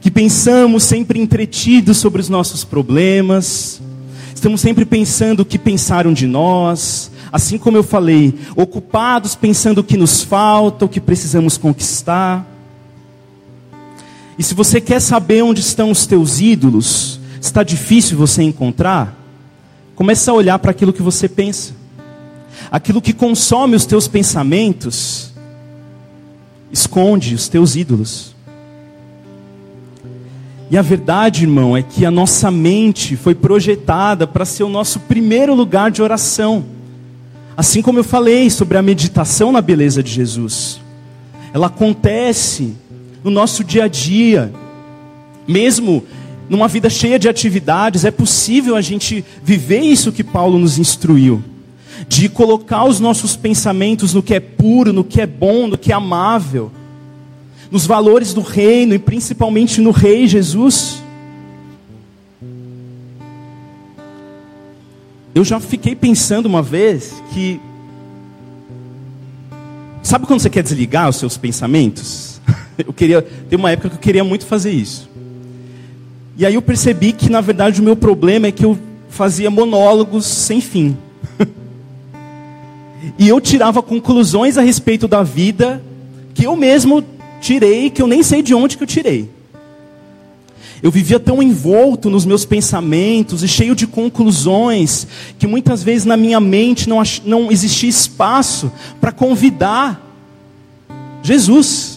Que 0.00 0.10
pensamos 0.10 0.82
sempre 0.82 1.20
entretidos 1.20 1.98
sobre 1.98 2.20
os 2.20 2.28
nossos 2.28 2.64
problemas, 2.64 3.80
estamos 4.34 4.60
sempre 4.60 4.84
pensando 4.84 5.42
o 5.42 5.46
que 5.46 5.56
pensaram 5.56 6.12
de 6.12 6.26
nós, 6.26 7.12
assim 7.30 7.58
como 7.58 7.76
eu 7.76 7.84
falei, 7.84 8.34
ocupados 8.56 9.36
pensando 9.36 9.78
o 9.78 9.84
que 9.84 9.96
nos 9.96 10.20
falta, 10.20 10.84
o 10.84 10.88
que 10.88 11.00
precisamos 11.00 11.56
conquistar. 11.56 12.50
E 14.40 14.42
se 14.42 14.54
você 14.54 14.80
quer 14.80 15.00
saber 15.00 15.42
onde 15.42 15.60
estão 15.60 15.90
os 15.90 16.06
teus 16.06 16.40
ídolos, 16.40 17.20
está 17.38 17.62
difícil 17.62 18.16
você 18.16 18.42
encontrar, 18.42 19.14
comece 19.94 20.30
a 20.30 20.32
olhar 20.32 20.58
para 20.58 20.70
aquilo 20.70 20.94
que 20.94 21.02
você 21.02 21.28
pensa. 21.28 21.74
Aquilo 22.70 23.02
que 23.02 23.12
consome 23.12 23.76
os 23.76 23.84
teus 23.84 24.08
pensamentos, 24.08 25.34
esconde 26.72 27.34
os 27.34 27.48
teus 27.48 27.76
ídolos. 27.76 28.34
E 30.70 30.78
a 30.78 30.80
verdade, 30.80 31.42
irmão, 31.42 31.76
é 31.76 31.82
que 31.82 32.06
a 32.06 32.10
nossa 32.10 32.50
mente 32.50 33.16
foi 33.16 33.34
projetada 33.34 34.26
para 34.26 34.46
ser 34.46 34.62
o 34.62 34.70
nosso 34.70 35.00
primeiro 35.00 35.54
lugar 35.54 35.90
de 35.90 36.00
oração. 36.00 36.64
Assim 37.58 37.82
como 37.82 37.98
eu 37.98 38.04
falei 38.04 38.48
sobre 38.48 38.78
a 38.78 38.82
meditação 38.82 39.52
na 39.52 39.60
beleza 39.60 40.02
de 40.02 40.10
Jesus, 40.10 40.80
ela 41.52 41.66
acontece 41.66 42.74
no 43.22 43.30
nosso 43.30 43.62
dia 43.62 43.84
a 43.84 43.88
dia, 43.88 44.52
mesmo 45.46 46.04
numa 46.48 46.66
vida 46.66 46.90
cheia 46.90 47.18
de 47.18 47.28
atividades, 47.28 48.04
é 48.04 48.10
possível 48.10 48.74
a 48.74 48.80
gente 48.80 49.24
viver 49.42 49.80
isso 49.80 50.10
que 50.10 50.24
Paulo 50.24 50.58
nos 50.58 50.78
instruiu, 50.78 51.42
de 52.08 52.28
colocar 52.28 52.84
os 52.84 52.98
nossos 52.98 53.36
pensamentos 53.36 54.14
no 54.14 54.22
que 54.22 54.34
é 54.34 54.40
puro, 54.40 54.92
no 54.92 55.04
que 55.04 55.20
é 55.20 55.26
bom, 55.26 55.66
no 55.68 55.78
que 55.78 55.92
é 55.92 55.94
amável, 55.94 56.72
nos 57.70 57.86
valores 57.86 58.34
do 58.34 58.40
reino 58.40 58.94
e 58.94 58.98
principalmente 58.98 59.80
no 59.80 59.92
Rei 59.92 60.26
Jesus. 60.26 61.02
Eu 65.32 65.44
já 65.44 65.60
fiquei 65.60 65.94
pensando 65.94 66.46
uma 66.46 66.62
vez 66.62 67.22
que. 67.32 67.60
Sabe 70.02 70.26
quando 70.26 70.40
você 70.40 70.50
quer 70.50 70.62
desligar 70.62 71.08
os 71.08 71.16
seus 71.16 71.36
pensamentos? 71.36 72.29
Eu 72.86 72.92
queria. 72.92 73.22
Tem 73.22 73.58
uma 73.58 73.70
época 73.70 73.90
que 73.90 73.94
eu 73.96 74.00
queria 74.00 74.24
muito 74.24 74.46
fazer 74.46 74.70
isso. 74.70 75.08
E 76.36 76.46
aí 76.46 76.54
eu 76.54 76.62
percebi 76.62 77.12
que, 77.12 77.30
na 77.30 77.40
verdade, 77.40 77.80
o 77.80 77.84
meu 77.84 77.96
problema 77.96 78.46
é 78.46 78.52
que 78.52 78.64
eu 78.64 78.78
fazia 79.08 79.50
monólogos 79.50 80.24
sem 80.24 80.60
fim. 80.60 80.96
e 83.18 83.28
eu 83.28 83.40
tirava 83.40 83.82
conclusões 83.82 84.56
a 84.56 84.62
respeito 84.62 85.06
da 85.06 85.22
vida 85.22 85.82
que 86.32 86.46
eu 86.46 86.56
mesmo 86.56 87.04
tirei, 87.40 87.90
que 87.90 88.00
eu 88.00 88.06
nem 88.06 88.22
sei 88.22 88.42
de 88.42 88.54
onde 88.54 88.76
que 88.76 88.82
eu 88.82 88.86
tirei. 88.86 89.28
Eu 90.82 90.90
vivia 90.90 91.20
tão 91.20 91.42
envolto 91.42 92.08
nos 92.08 92.24
meus 92.24 92.46
pensamentos 92.46 93.42
e 93.42 93.48
cheio 93.48 93.74
de 93.74 93.86
conclusões, 93.86 95.06
que 95.38 95.46
muitas 95.46 95.82
vezes 95.82 96.06
na 96.06 96.16
minha 96.16 96.40
mente 96.40 96.88
não, 96.88 97.02
não 97.24 97.52
existia 97.52 97.88
espaço 97.88 98.72
para 98.98 99.12
convidar 99.12 100.00
Jesus. 101.22 101.89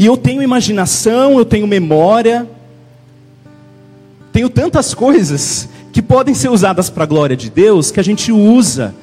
E 0.00 0.06
eu 0.06 0.16
tenho 0.16 0.42
imaginação, 0.42 1.36
eu 1.36 1.44
tenho 1.44 1.66
memória, 1.66 2.48
tenho 4.32 4.48
tantas 4.48 4.94
coisas 4.94 5.68
que 5.92 6.00
podem 6.00 6.34
ser 6.34 6.48
usadas 6.48 6.88
para 6.88 7.04
a 7.04 7.06
glória 7.06 7.36
de 7.36 7.50
Deus, 7.50 7.90
que 7.90 8.00
a 8.00 8.02
gente 8.02 8.32
usa 8.32 8.94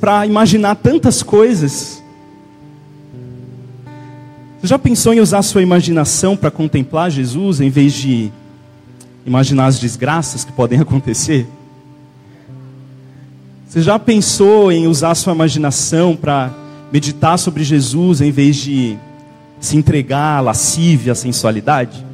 para 0.00 0.26
imaginar 0.26 0.74
tantas 0.74 1.22
coisas. 1.22 2.02
Você 4.60 4.66
já 4.66 4.80
pensou 4.80 5.14
em 5.14 5.20
usar 5.20 5.42
sua 5.42 5.62
imaginação 5.62 6.36
para 6.36 6.50
contemplar 6.50 7.08
Jesus 7.08 7.60
em 7.60 7.70
vez 7.70 7.92
de 7.92 8.32
imaginar 9.24 9.66
as 9.66 9.78
desgraças 9.78 10.44
que 10.44 10.50
podem 10.50 10.80
acontecer? 10.82 11.46
Você 13.68 13.80
já 13.80 13.96
pensou 13.96 14.72
em 14.72 14.88
usar 14.88 15.14
sua 15.14 15.32
imaginação 15.32 16.16
para 16.16 16.52
meditar 16.90 17.38
sobre 17.38 17.62
Jesus 17.62 18.20
em 18.20 18.32
vez 18.32 18.56
de 18.56 18.98
se 19.60 19.76
entregar 19.76 20.38
à 20.38 20.40
lascívia, 20.40 21.12
à 21.12 21.14
sensualidade? 21.14 22.04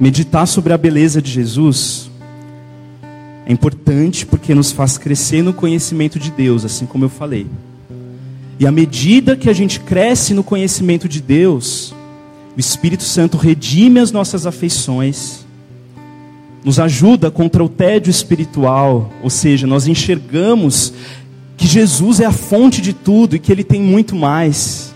Meditar 0.00 0.46
sobre 0.46 0.72
a 0.72 0.78
beleza 0.78 1.22
de 1.22 1.30
Jesus 1.30 2.10
é 3.46 3.52
importante 3.52 4.24
porque 4.24 4.54
nos 4.54 4.72
faz 4.72 4.96
crescer 4.96 5.42
no 5.42 5.52
conhecimento 5.52 6.18
de 6.18 6.30
Deus, 6.30 6.64
assim 6.64 6.86
como 6.86 7.04
eu 7.04 7.08
falei. 7.08 7.46
E 8.58 8.66
à 8.66 8.70
medida 8.70 9.36
que 9.36 9.50
a 9.50 9.52
gente 9.52 9.80
cresce 9.80 10.32
no 10.32 10.44
conhecimento 10.44 11.08
de 11.08 11.20
Deus, 11.20 11.94
o 12.56 12.60
Espírito 12.60 13.02
Santo 13.02 13.36
redime 13.36 13.98
as 13.98 14.12
nossas 14.12 14.46
afeições, 14.46 15.44
nos 16.64 16.78
ajuda 16.78 17.30
contra 17.30 17.62
o 17.64 17.68
tédio 17.68 18.10
espiritual, 18.10 19.12
ou 19.22 19.30
seja, 19.30 19.66
nós 19.66 19.88
enxergamos 19.88 20.92
que 21.62 21.68
Jesus 21.68 22.18
é 22.18 22.24
a 22.24 22.32
fonte 22.32 22.82
de 22.82 22.92
tudo 22.92 23.36
e 23.36 23.38
que 23.38 23.52
Ele 23.52 23.62
tem 23.62 23.80
muito 23.80 24.16
mais. 24.16 24.92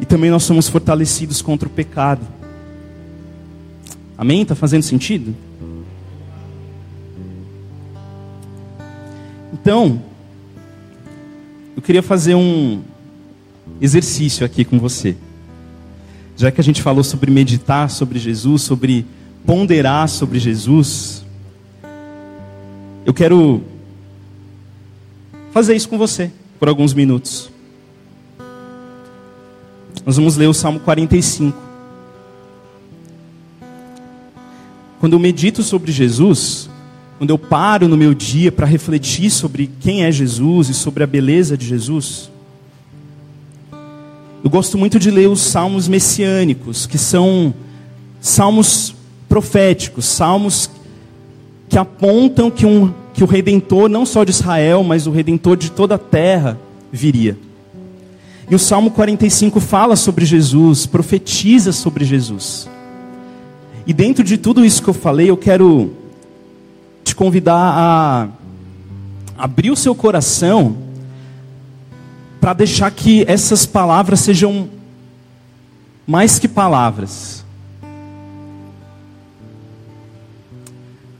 E 0.00 0.06
também 0.06 0.30
nós 0.30 0.44
somos 0.44 0.66
fortalecidos 0.66 1.42
contra 1.42 1.68
o 1.68 1.70
pecado. 1.70 2.26
Amém? 4.16 4.40
Está 4.40 4.54
fazendo 4.54 4.82
sentido? 4.82 5.36
Então, 9.52 10.00
eu 11.76 11.82
queria 11.82 12.02
fazer 12.02 12.34
um 12.34 12.80
exercício 13.78 14.46
aqui 14.46 14.64
com 14.64 14.78
você. 14.78 15.14
Já 16.34 16.50
que 16.50 16.62
a 16.62 16.64
gente 16.64 16.80
falou 16.80 17.04
sobre 17.04 17.30
meditar 17.30 17.90
sobre 17.90 18.18
Jesus, 18.18 18.62
sobre 18.62 19.04
ponderar 19.44 20.08
sobre 20.08 20.38
Jesus, 20.38 21.22
eu 23.04 23.12
quero 23.12 23.62
fazer 25.52 25.74
isso 25.74 25.88
com 25.88 25.98
você 25.98 26.30
por 26.58 26.68
alguns 26.68 26.94
minutos. 26.94 27.50
Nós 30.04 30.16
vamos 30.16 30.36
ler 30.36 30.46
o 30.46 30.54
Salmo 30.54 30.80
45. 30.80 31.56
Quando 34.98 35.14
eu 35.14 35.18
medito 35.18 35.62
sobre 35.62 35.92
Jesus, 35.92 36.68
quando 37.18 37.30
eu 37.30 37.38
paro 37.38 37.88
no 37.88 37.96
meu 37.96 38.14
dia 38.14 38.52
para 38.52 38.66
refletir 38.66 39.30
sobre 39.30 39.70
quem 39.80 40.04
é 40.04 40.12
Jesus 40.12 40.68
e 40.68 40.74
sobre 40.74 41.02
a 41.02 41.06
beleza 41.06 41.56
de 41.56 41.66
Jesus, 41.66 42.30
eu 44.42 44.48
gosto 44.48 44.78
muito 44.78 44.98
de 44.98 45.10
ler 45.10 45.28
os 45.28 45.40
salmos 45.40 45.86
messiânicos, 45.86 46.86
que 46.86 46.96
são 46.96 47.52
salmos 48.20 48.94
proféticos, 49.28 50.06
salmos 50.06 50.70
que 51.68 51.78
apontam 51.78 52.50
que, 52.50 52.66
um, 52.66 52.92
que 53.12 53.24
o 53.24 53.26
redentor, 53.26 53.88
não 53.88 54.06
só 54.06 54.24
de 54.24 54.30
Israel, 54.30 54.82
mas 54.82 55.06
o 55.06 55.10
redentor 55.10 55.56
de 55.56 55.70
toda 55.70 55.96
a 55.96 55.98
terra, 55.98 56.58
viria. 56.92 57.36
E 58.48 58.54
o 58.54 58.58
Salmo 58.58 58.90
45 58.90 59.60
fala 59.60 59.94
sobre 59.94 60.24
Jesus, 60.24 60.86
profetiza 60.86 61.72
sobre 61.72 62.04
Jesus. 62.04 62.68
E 63.86 63.92
dentro 63.92 64.24
de 64.24 64.36
tudo 64.36 64.64
isso 64.64 64.82
que 64.82 64.88
eu 64.88 64.94
falei, 64.94 65.30
eu 65.30 65.36
quero 65.36 65.92
te 67.04 67.14
convidar 67.14 67.56
a 67.56 68.28
abrir 69.38 69.70
o 69.70 69.76
seu 69.76 69.94
coração 69.94 70.76
para 72.40 72.52
deixar 72.52 72.90
que 72.90 73.24
essas 73.28 73.66
palavras 73.66 74.20
sejam 74.20 74.68
mais 76.06 76.38
que 76.38 76.48
palavras. 76.48 77.39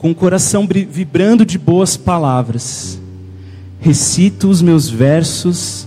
Com 0.01 0.13
o 0.13 0.15
coração 0.15 0.67
vibrando 0.67 1.45
de 1.45 1.59
boas 1.59 1.95
palavras, 1.95 2.99
recito 3.81 4.49
os 4.49 4.63
meus 4.63 4.89
versos 4.89 5.87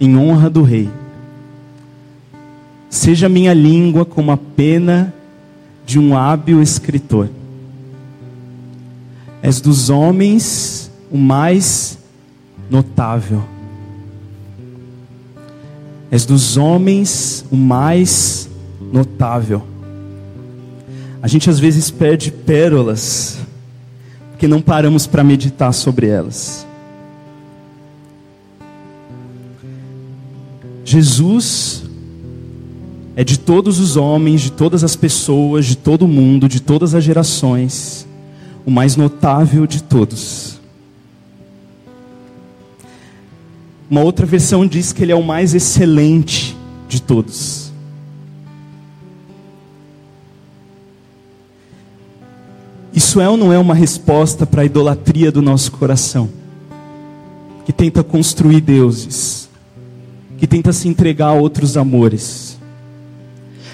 em 0.00 0.16
honra 0.16 0.48
do 0.48 0.62
Rei. 0.62 0.88
Seja 2.88 3.28
minha 3.28 3.52
língua 3.52 4.04
como 4.04 4.30
a 4.30 4.36
pena 4.36 5.12
de 5.84 5.98
um 5.98 6.16
hábil 6.16 6.62
escritor. 6.62 7.28
És 9.42 9.60
dos 9.60 9.90
homens 9.90 10.88
o 11.10 11.18
mais 11.18 11.98
notável. 12.70 13.42
És 16.08 16.24
dos 16.24 16.56
homens 16.56 17.44
o 17.50 17.56
mais 17.56 18.48
notável. 18.92 19.69
A 21.22 21.28
gente 21.28 21.50
às 21.50 21.58
vezes 21.58 21.90
perde 21.90 22.30
pérolas 22.30 23.38
porque 24.30 24.48
não 24.48 24.62
paramos 24.62 25.06
para 25.06 25.22
meditar 25.22 25.70
sobre 25.74 26.06
elas. 26.06 26.66
Jesus 30.82 31.84
é 33.14 33.22
de 33.22 33.38
todos 33.38 33.78
os 33.78 33.98
homens, 33.98 34.40
de 34.40 34.50
todas 34.50 34.82
as 34.82 34.96
pessoas, 34.96 35.66
de 35.66 35.76
todo 35.76 36.06
o 36.06 36.08
mundo, 36.08 36.48
de 36.48 36.58
todas 36.58 36.94
as 36.94 37.04
gerações, 37.04 38.06
o 38.64 38.70
mais 38.70 38.96
notável 38.96 39.66
de 39.66 39.82
todos. 39.82 40.58
Uma 43.90 44.00
outra 44.00 44.24
versão 44.24 44.66
diz 44.66 44.90
que 44.90 45.02
ele 45.02 45.12
é 45.12 45.16
o 45.16 45.22
mais 45.22 45.54
excelente 45.54 46.56
de 46.88 47.02
todos. 47.02 47.59
Isso 52.92 53.20
é 53.20 53.28
ou 53.28 53.36
não 53.36 53.52
é 53.52 53.58
uma 53.58 53.74
resposta 53.74 54.46
para 54.46 54.62
a 54.62 54.64
idolatria 54.64 55.30
do 55.30 55.42
nosso 55.42 55.70
coração? 55.72 56.28
Que 57.64 57.72
tenta 57.72 58.02
construir 58.02 58.60
deuses, 58.60 59.48
que 60.38 60.46
tenta 60.46 60.72
se 60.72 60.88
entregar 60.88 61.28
a 61.28 61.34
outros 61.34 61.76
amores. 61.76 62.58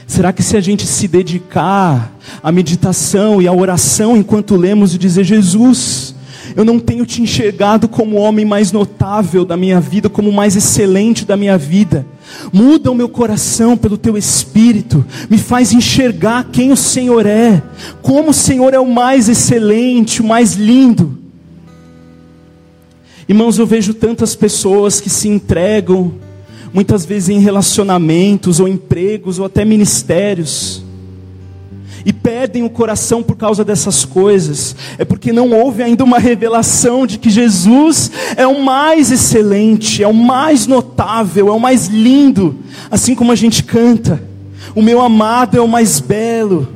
Será 0.07 0.33
que 0.33 0.43
se 0.43 0.57
a 0.57 0.61
gente 0.61 0.87
se 0.87 1.09
dedicar 1.09 2.13
à 2.43 2.53
meditação 2.53 3.41
e 3.41 3.49
à 3.49 3.53
oração 3.53 4.17
enquanto 4.17 4.57
lemos 4.57 4.95
e 4.95 4.99
dizer, 4.99 5.25
Jesus, 5.25 6.16
eu 6.57 6.65
não 6.65 6.81
tenho 6.81 7.05
te 7.05 7.21
enxergado 7.21 7.87
como 7.87 8.17
o 8.17 8.21
homem 8.21 8.47
mais 8.47 8.73
notável 8.73 9.45
da 9.45 9.59
minha 9.59 9.79
vida, 9.79 10.09
como 10.09 10.31
o 10.31 10.33
mais 10.33 10.57
excelente 10.57 11.27
da 11.27 11.37
minha 11.37 11.59
vida. 11.59 12.07
Muda 12.51 12.91
o 12.91 12.95
meu 12.95 13.11
coração 13.11 13.77
pelo 13.77 13.99
teu 13.99 14.17
espírito, 14.17 15.05
me 15.29 15.37
faz 15.37 15.75
enxergar 15.75 16.49
quem 16.51 16.73
o 16.73 16.77
Senhor 16.77 17.27
é, 17.27 17.63
como 18.01 18.31
o 18.31 18.35
Senhor 18.35 18.73
é 18.73 18.81
o 18.81 18.91
mais 18.91 19.29
excelente, 19.29 20.23
o 20.23 20.25
mais 20.25 20.55
lindo. 20.55 21.19
Irmãos, 23.29 23.59
eu 23.59 23.67
vejo 23.67 23.93
tantas 23.93 24.35
pessoas 24.35 24.99
que 24.99 25.11
se 25.11 25.29
entregam, 25.29 26.15
muitas 26.73 27.05
vezes 27.05 27.29
em 27.29 27.39
relacionamentos, 27.39 28.61
ou 28.61 28.67
empregos, 28.67 29.39
ou 29.39 29.45
até 29.45 29.63
ministérios, 29.63 30.86
e 32.07 32.13
perdem 32.13 32.63
o 32.63 32.71
coração 32.71 33.21
por 33.21 33.37
causa 33.37 33.65
dessas 33.65 34.05
coisas, 34.05 34.77
é 34.97 35.05
porque 35.05 35.33
não 35.33 35.51
houve 35.51 35.83
ainda 35.83 36.05
uma 36.05 36.21
revelação 36.21 37.05
de 37.05 37.19
que 37.19 37.29
Jesus 37.29 38.13
é 38.37 38.47
o 38.47 38.63
mais 38.63 39.11
excelente, 39.11 40.05
é 40.05 40.07
o 40.07 40.15
mais 40.15 40.69
notável, 40.69 41.49
é 41.49 41.51
o 41.51 41.59
mais 41.59 41.89
lindo, 41.89 42.61
assim 42.93 43.17
como 43.17 43.33
a 43.33 43.35
gente 43.35 43.65
canta. 43.65 44.23
O 44.73 44.81
meu 44.81 45.01
amado 45.01 45.57
é 45.57 45.61
o 45.61 45.67
mais 45.67 45.99
belo, 45.99 46.69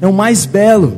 é 0.00 0.06
o 0.06 0.12
mais 0.12 0.46
belo. 0.46 0.96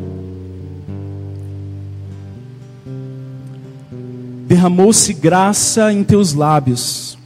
Derramou-se 4.47 5.15
graça 5.15 5.91
em 5.91 6.05
teus 6.05 6.35
lábios. 6.35 7.17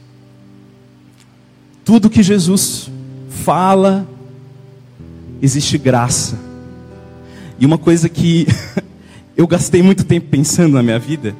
Tudo 1.83 2.09
que 2.09 2.23
Jesus 2.23 2.89
fala, 3.27 4.07
existe 5.43 5.77
graça. 5.77 6.39
E 7.59 7.65
uma 7.65 7.77
coisa 7.77 8.07
que 8.07 8.47
eu 9.35 9.45
gastei 9.45 9.83
muito 9.83 10.05
tempo 10.05 10.27
pensando 10.29 10.73
na 10.73 10.81
minha 10.81 10.97
vida 10.97 11.35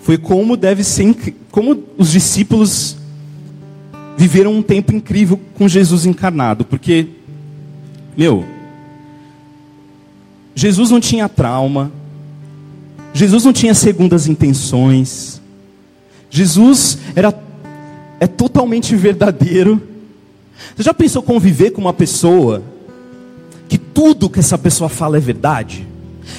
foi 0.00 0.16
como 0.16 0.56
deve 0.56 0.82
ser, 0.82 1.14
como 1.50 1.84
os 1.98 2.10
discípulos 2.10 2.96
viveram 4.16 4.54
um 4.54 4.62
tempo 4.62 4.94
incrível 4.94 5.38
com 5.54 5.68
Jesus 5.68 6.06
encarnado, 6.06 6.64
porque 6.64 7.06
meu, 8.16 8.44
Jesus 10.54 10.90
não 10.90 11.00
tinha 11.00 11.28
trauma, 11.28 11.92
Jesus 13.12 13.44
não 13.44 13.52
tinha 13.52 13.74
segundas 13.74 14.26
intenções, 14.26 15.40
Jesus 16.30 16.98
era 17.14 17.34
é 18.18 18.26
totalmente 18.26 18.94
verdadeiro. 18.94 19.80
Você 20.76 20.82
já 20.82 20.92
pensou 20.92 21.22
conviver 21.22 21.70
com 21.70 21.80
uma 21.80 21.92
pessoa 21.92 22.62
que 23.70 23.78
tudo 23.78 24.28
que 24.28 24.40
essa 24.40 24.58
pessoa 24.58 24.90
fala 24.90 25.16
é 25.16 25.20
verdade, 25.20 25.86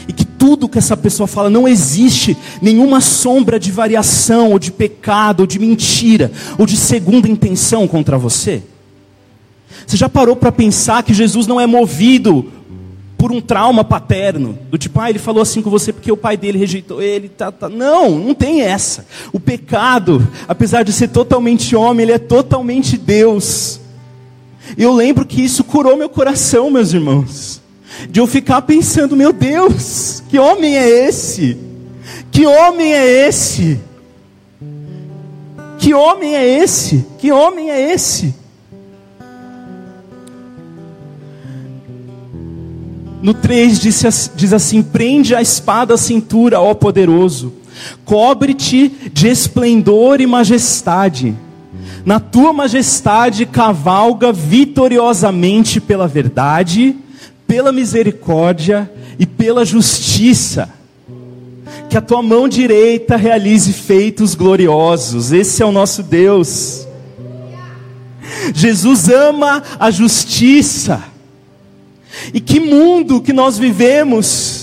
e 0.06 0.12
que 0.12 0.26
tudo 0.26 0.68
que 0.68 0.78
essa 0.78 0.98
pessoa 0.98 1.28
fala 1.28 1.50
não 1.50 1.66
existe 1.66 2.36
nenhuma 2.62 3.00
sombra 3.00 3.58
de 3.58 3.72
variação, 3.72 4.52
ou 4.52 4.60
de 4.60 4.70
pecado, 4.70 5.40
ou 5.40 5.48
de 5.48 5.58
mentira, 5.58 6.30
ou 6.58 6.66
de 6.66 6.76
segunda 6.76 7.30
intenção 7.30 7.88
contra 7.88 8.18
você? 8.18 8.62
Você 9.88 9.96
já 9.96 10.10
parou 10.10 10.36
para 10.36 10.52
pensar 10.52 11.04
que 11.04 11.14
Jesus 11.14 11.48
não 11.48 11.60
é 11.60 11.66
movido 11.66 12.52
por 13.18 13.32
um 13.32 13.40
trauma 13.40 13.84
paterno, 13.84 14.58
do 14.70 14.78
tipo, 14.78 15.00
ah, 15.00 15.10
ele 15.10 15.20
falou 15.20 15.42
assim 15.42 15.62
com 15.62 15.70
você 15.70 15.94
porque 15.94 16.12
o 16.12 16.18
pai 16.18 16.36
dele 16.36 16.58
rejeitou 16.58 17.02
ele, 17.02 17.30
tá, 17.30 17.50
tá. 17.50 17.70
Não, 17.70 18.20
não 18.20 18.34
tem 18.34 18.62
essa. 18.62 19.06
O 19.32 19.40
pecado, 19.40 20.28
apesar 20.48 20.84
de 20.84 20.92
ser 20.92 21.08
totalmente 21.08 21.76
homem, 21.76 22.04
ele 22.04 22.14
é 22.14 22.20
totalmente 22.20 22.98
Deus. 22.98 23.80
E 24.78 24.84
eu 24.84 24.94
lembro 24.94 25.26
que 25.26 25.42
isso 25.42 25.64
curou 25.64 25.98
meu 25.98 26.10
coração, 26.10 26.70
meus 26.70 26.94
irmãos. 26.94 27.62
De 28.10 28.20
eu 28.20 28.28
ficar 28.28 28.62
pensando, 28.62 29.16
meu 29.16 29.34
Deus, 29.34 30.24
que 30.30 30.40
homem 30.40 30.78
é 30.78 31.08
esse? 31.08 31.58
Que 32.32 32.46
homem 32.46 32.94
é 32.94 33.28
esse? 33.28 33.80
Que 35.78 35.94
homem 35.94 36.36
é 36.36 36.64
esse? 36.64 37.06
Que 37.20 37.32
homem 37.32 37.70
é 37.70 37.94
esse? 37.94 38.34
No 43.22 43.34
3 43.34 43.80
diz, 43.80 44.32
diz 44.36 44.54
assim: 44.54 44.82
prende 44.82 45.36
a 45.36 45.42
espada 45.42 45.94
à 45.94 45.98
cintura, 45.98 46.60
ó 46.60 46.74
poderoso, 46.74 47.54
cobre-te 48.04 48.90
de 49.12 49.28
esplendor 49.28 50.22
e 50.22 50.26
majestade 50.26 51.36
na 52.06 52.20
tua 52.20 52.52
majestade 52.52 53.46
cavalga 53.46 54.32
vitoriosamente 54.32 55.80
pela 55.80 56.08
verdade, 56.08 56.96
pela 57.48 57.72
misericórdia 57.72 58.92
e 59.20 59.26
pela 59.26 59.66
justiça. 59.66 60.70
Que 61.90 61.98
a 61.98 62.02
tua 62.02 62.22
mão 62.22 62.48
direita 62.48 63.16
realize 63.16 63.72
feitos 63.74 64.34
gloriosos. 64.34 65.32
Esse 65.32 65.62
é 65.62 65.66
o 65.66 65.72
nosso 65.72 66.02
Deus. 66.02 66.88
Jesus 68.54 69.10
ama 69.10 69.62
a 69.80 69.92
justiça. 69.92 71.04
E 72.34 72.40
que 72.40 72.60
mundo 72.60 73.22
que 73.22 73.34
nós 73.34 73.58
vivemos 73.58 74.61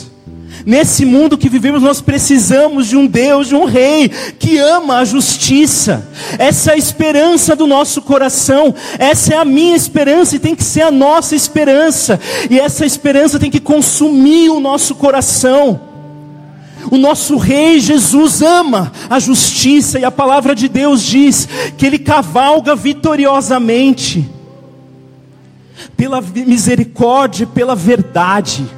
Nesse 0.66 1.04
mundo 1.04 1.38
que 1.38 1.48
vivemos, 1.48 1.82
nós 1.82 2.00
precisamos 2.00 2.86
de 2.86 2.96
um 2.96 3.06
Deus, 3.06 3.48
de 3.48 3.54
um 3.54 3.64
Rei 3.64 4.08
que 4.38 4.58
ama 4.58 4.98
a 4.98 5.04
justiça. 5.04 6.08
Essa 6.38 6.72
é 6.72 6.74
a 6.74 6.78
esperança 6.78 7.54
do 7.54 7.66
nosso 7.66 8.02
coração. 8.02 8.74
Essa 8.98 9.34
é 9.34 9.36
a 9.36 9.44
minha 9.44 9.76
esperança 9.76 10.36
e 10.36 10.38
tem 10.38 10.54
que 10.54 10.64
ser 10.64 10.82
a 10.82 10.90
nossa 10.90 11.34
esperança. 11.34 12.18
E 12.50 12.58
essa 12.58 12.84
esperança 12.84 13.38
tem 13.38 13.50
que 13.50 13.60
consumir 13.60 14.50
o 14.50 14.60
nosso 14.60 14.94
coração. 14.94 15.80
O 16.90 16.96
nosso 16.96 17.36
Rei 17.36 17.80
Jesus 17.80 18.40
ama 18.40 18.92
a 19.10 19.18
justiça 19.18 19.98
e 19.98 20.04
a 20.04 20.10
palavra 20.10 20.54
de 20.54 20.68
Deus 20.68 21.02
diz 21.02 21.48
que 21.76 21.84
ele 21.84 21.98
cavalga 21.98 22.74
vitoriosamente 22.74 24.28
pela 25.96 26.20
misericórdia, 26.20 27.46
pela 27.46 27.74
verdade. 27.74 28.77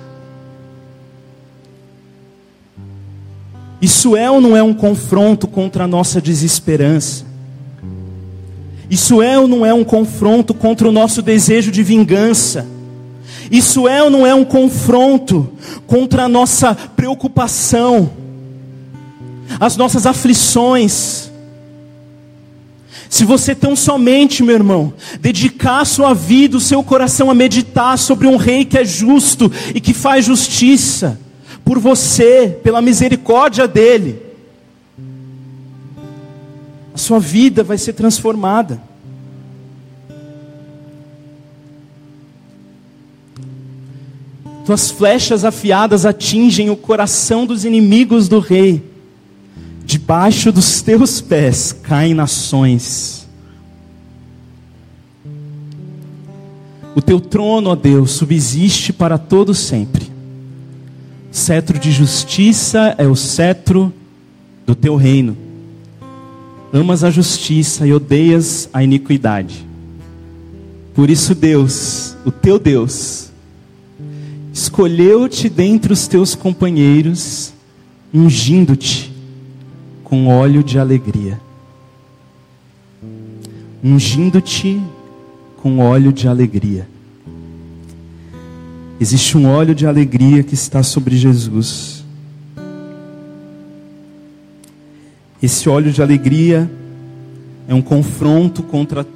Isso 3.81 4.15
é 4.15 4.31
ou 4.31 4.41
não 4.41 4.57
é 4.57 4.63
um 4.63 4.75
confronto 4.75 5.49
contra 5.49 5.85
a 5.85 5.89
nossa 5.89 6.21
desesperança? 6.21 7.25
Isso 8.91 9.23
é 9.23 9.39
ou 9.39 9.49
não 9.49 9.65
é 9.65 9.73
um 9.73 9.85
confronto 9.85 10.53
contra 10.53 10.89
o 10.89 10.93
nosso 10.93 11.23
desejo 11.23 11.71
de 11.71 11.83
vingança? 11.83 12.67
Isso 13.51 13.89
é 13.89 14.03
ou 14.03 14.11
não 14.11 14.27
é 14.27 14.35
um 14.35 14.45
confronto 14.45 15.53
contra 15.87 16.25
a 16.25 16.29
nossa 16.29 16.75
preocupação, 16.75 18.11
as 19.59 19.77
nossas 19.77 20.07
aflições? 20.07 21.31
Se 23.09 23.25
você 23.25 23.55
tão 23.55 23.75
somente, 23.75 24.43
meu 24.43 24.55
irmão, 24.55 24.93
dedicar 25.21 25.85
sua 25.85 26.15
vida, 26.15 26.57
o 26.57 26.61
seu 26.61 26.83
coração 26.83 27.31
a 27.31 27.35
meditar 27.35 27.99
sobre 27.99 28.27
um 28.29 28.37
rei 28.37 28.65
que 28.65 28.79
é 28.79 28.85
justo 28.85 29.51
e 29.75 29.81
que 29.81 29.95
faz 29.95 30.27
justiça 30.27 31.19
por 31.71 31.79
você, 31.79 32.59
pela 32.65 32.83
misericórdia 32.83 33.69
dele, 33.69 34.21
a 36.93 36.99
sua 36.99 37.21
vida 37.21 37.63
vai 37.63 37.79
ser 37.79 37.93
transformada. 37.93 38.83
Tuas 44.67 44.91
flechas 44.91 45.45
afiadas 45.45 46.05
atingem 46.05 46.71
o 46.71 46.77
coração 46.77 47.47
dos 47.47 47.65
inimigos 47.65 48.29
do 48.29 48.41
rei. 48.41 48.83
Debaixo 49.85 50.51
dos 50.51 50.83
teus 50.83 51.21
pés 51.21 51.71
caem 51.71 52.15
nações. 52.15 53.29
O 56.97 57.01
teu 57.01 57.21
trono, 57.21 57.71
ó 57.71 57.77
Deus, 57.77 58.11
subsiste 58.11 58.93
para 58.93 59.17
todo 59.17 59.55
sempre. 59.55 60.11
Cetro 61.31 61.79
de 61.79 61.93
justiça 61.93 62.95
é 62.99 63.07
o 63.07 63.15
cetro 63.15 63.93
do 64.67 64.75
teu 64.75 64.97
reino. 64.97 65.37
Amas 66.73 67.05
a 67.05 67.11
justiça 67.11 67.87
e 67.87 67.93
odeias 67.93 68.69
a 68.73 68.83
iniquidade. 68.83 69.65
Por 70.93 71.09
isso, 71.09 71.35
Deus, 71.35 72.17
o 72.25 72.33
teu 72.33 72.59
Deus, 72.59 73.31
escolheu-te 74.53 75.49
dentre 75.49 75.93
os 75.93 76.09
teus 76.09 76.35
companheiros, 76.35 77.53
ungindo-te 78.13 79.13
com 80.03 80.27
óleo 80.27 80.65
de 80.65 80.81
alegria. 80.81 81.41
Ungindo-te 83.83 84.81
com 85.63 85.79
óleo 85.79 86.13
de 86.13 86.27
alegria. 86.27 86.89
Existe 89.01 89.39
um 89.39 89.49
óleo 89.49 89.75
de 89.75 89.87
alegria 89.87 90.43
que 90.43 90.53
está 90.53 90.83
sobre 90.83 91.17
Jesus. 91.17 92.05
Esse 95.43 95.71
óleo 95.71 95.91
de 95.91 96.03
alegria 96.03 96.71
é 97.67 97.75
um 97.75 97.81
confronto 97.81 98.63
contra 98.63 99.07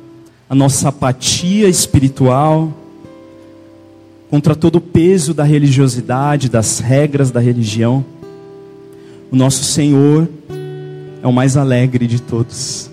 a 0.48 0.54
nossa 0.54 0.88
apatia 0.88 1.68
espiritual, 1.68 2.72
contra 4.30 4.56
todo 4.56 4.76
o 4.76 4.80
peso 4.80 5.34
da 5.34 5.44
religiosidade, 5.44 6.48
das 6.48 6.78
regras 6.78 7.30
da 7.30 7.40
religião. 7.40 8.02
O 9.30 9.36
nosso 9.36 9.64
Senhor 9.64 10.26
é 11.22 11.26
o 11.26 11.32
mais 11.32 11.58
alegre 11.58 12.06
de 12.06 12.22
todos. 12.22 12.90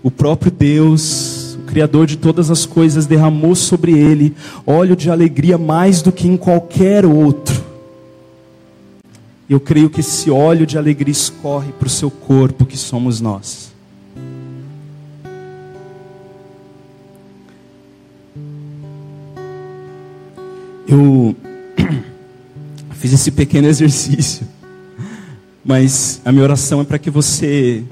O 0.00 0.12
próprio 0.12 0.52
Deus, 0.52 1.31
Criador 1.72 2.06
de 2.06 2.18
todas 2.18 2.50
as 2.50 2.66
coisas, 2.66 3.06
derramou 3.06 3.54
sobre 3.54 3.92
ele 3.92 4.36
óleo 4.66 4.94
de 4.94 5.10
alegria 5.10 5.56
mais 5.56 6.02
do 6.02 6.12
que 6.12 6.28
em 6.28 6.36
qualquer 6.36 7.06
outro. 7.06 7.64
Eu 9.48 9.58
creio 9.58 9.88
que 9.88 10.00
esse 10.00 10.30
óleo 10.30 10.66
de 10.66 10.76
alegria 10.76 11.10
escorre 11.10 11.72
para 11.72 11.86
o 11.86 11.90
seu 11.90 12.10
corpo, 12.10 12.66
que 12.66 12.76
somos 12.76 13.22
nós. 13.22 13.72
Eu 20.86 21.34
fiz 22.92 23.14
esse 23.14 23.30
pequeno 23.30 23.66
exercício, 23.66 24.46
mas 25.64 26.20
a 26.22 26.30
minha 26.30 26.44
oração 26.44 26.82
é 26.82 26.84
para 26.84 26.98
que 26.98 27.08
você 27.08 27.82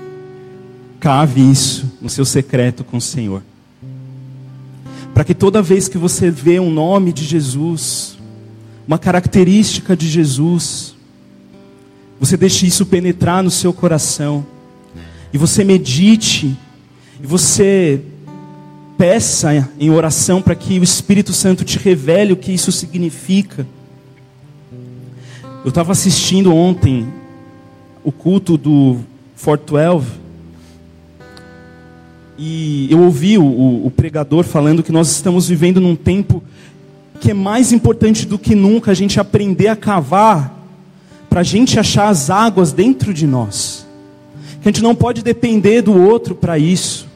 cave 1.01 1.41
isso 1.51 1.91
no 1.99 2.11
seu 2.11 2.27
secreto 2.27 2.85
com 2.85 2.99
o 2.99 3.01
Senhor. 3.01 3.41
Para 5.15 5.25
que 5.25 5.35
toda 5.35 5.61
vez 5.61 5.89
que 5.89 5.99
você 5.99 6.31
vê 6.31 6.59
um 6.61 6.71
nome 6.71 7.13
de 7.13 7.25
Jesus, 7.25 8.19
uma 8.87 8.99
característica 8.99 9.97
de 9.97 10.09
Jesus, 10.09 10.95
você 12.19 12.37
deixe 12.37 12.67
isso 12.67 12.87
penetrar 12.87 13.43
no 13.43 13.51
seu 13.51 13.73
coração, 13.73 14.47
e 15.33 15.39
você 15.39 15.65
medite, 15.65 16.57
e 17.23 17.27
você 17.27 18.01
peça 18.99 19.71
em 19.79 19.91
oração 19.91 20.43
para 20.43 20.55
que 20.55 20.79
o 20.79 20.83
Espírito 20.83 21.33
Santo 21.33 21.65
te 21.65 21.79
revele 21.79 22.33
o 22.33 22.37
que 22.37 22.53
isso 22.53 22.71
significa. 22.71 23.67
Eu 25.65 25.69
estava 25.69 25.93
assistindo 25.93 26.55
ontem 26.55 27.07
o 28.05 28.11
culto 28.13 28.57
do 28.57 28.99
412 29.43 30.30
e 32.43 32.89
eu 32.91 33.01
ouvi 33.03 33.37
o, 33.37 33.45
o, 33.45 33.93
pregador 33.95 34.45
falando 34.45 34.83
que 34.83 34.91
nós 34.91 35.11
estamos 35.11 35.47
vivendo 35.47 35.81
num 35.81 35.95
tempo 35.95 36.43
que 37.21 37.33
é 37.33 37.35
mais 37.35 37.71
importante 37.71 38.27
do 38.27 38.39
que 38.39 38.55
nunca 38.55 38.93
a 38.93 38.95
gente 38.95 39.21
aprender 39.21 39.69
a 39.69 39.77
cavar 39.77 40.59
para 41.29 41.41
a 41.41 41.45
gente 41.45 41.79
achar 41.79 42.09
as 42.09 42.31
águas 42.31 42.73
dentro 42.73 43.13
de 43.13 43.27
nós. 43.27 43.87
Que 44.63 44.69
a 44.69 44.73
gente 44.73 44.83
não 44.83 44.95
pode 44.95 45.23
depender 45.23 45.83
do 45.83 45.93
outro 45.93 46.35
para 46.35 46.59
isso 46.59 47.11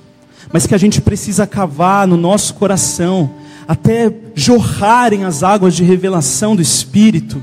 mas 0.55 0.69
que 0.69 0.75
a 0.75 0.79
gente 0.79 1.01
precisa 1.01 1.49
cavar 1.49 2.07
no 2.07 2.17
nosso 2.17 2.55
coração, 2.55 3.29
até 3.67 4.15
jorrarem 4.37 5.25
as 5.25 5.43
águas 5.43 5.75
de 5.75 5.83
revelação 5.83 6.55
do 6.55 6.63
Espírito, 6.63 7.43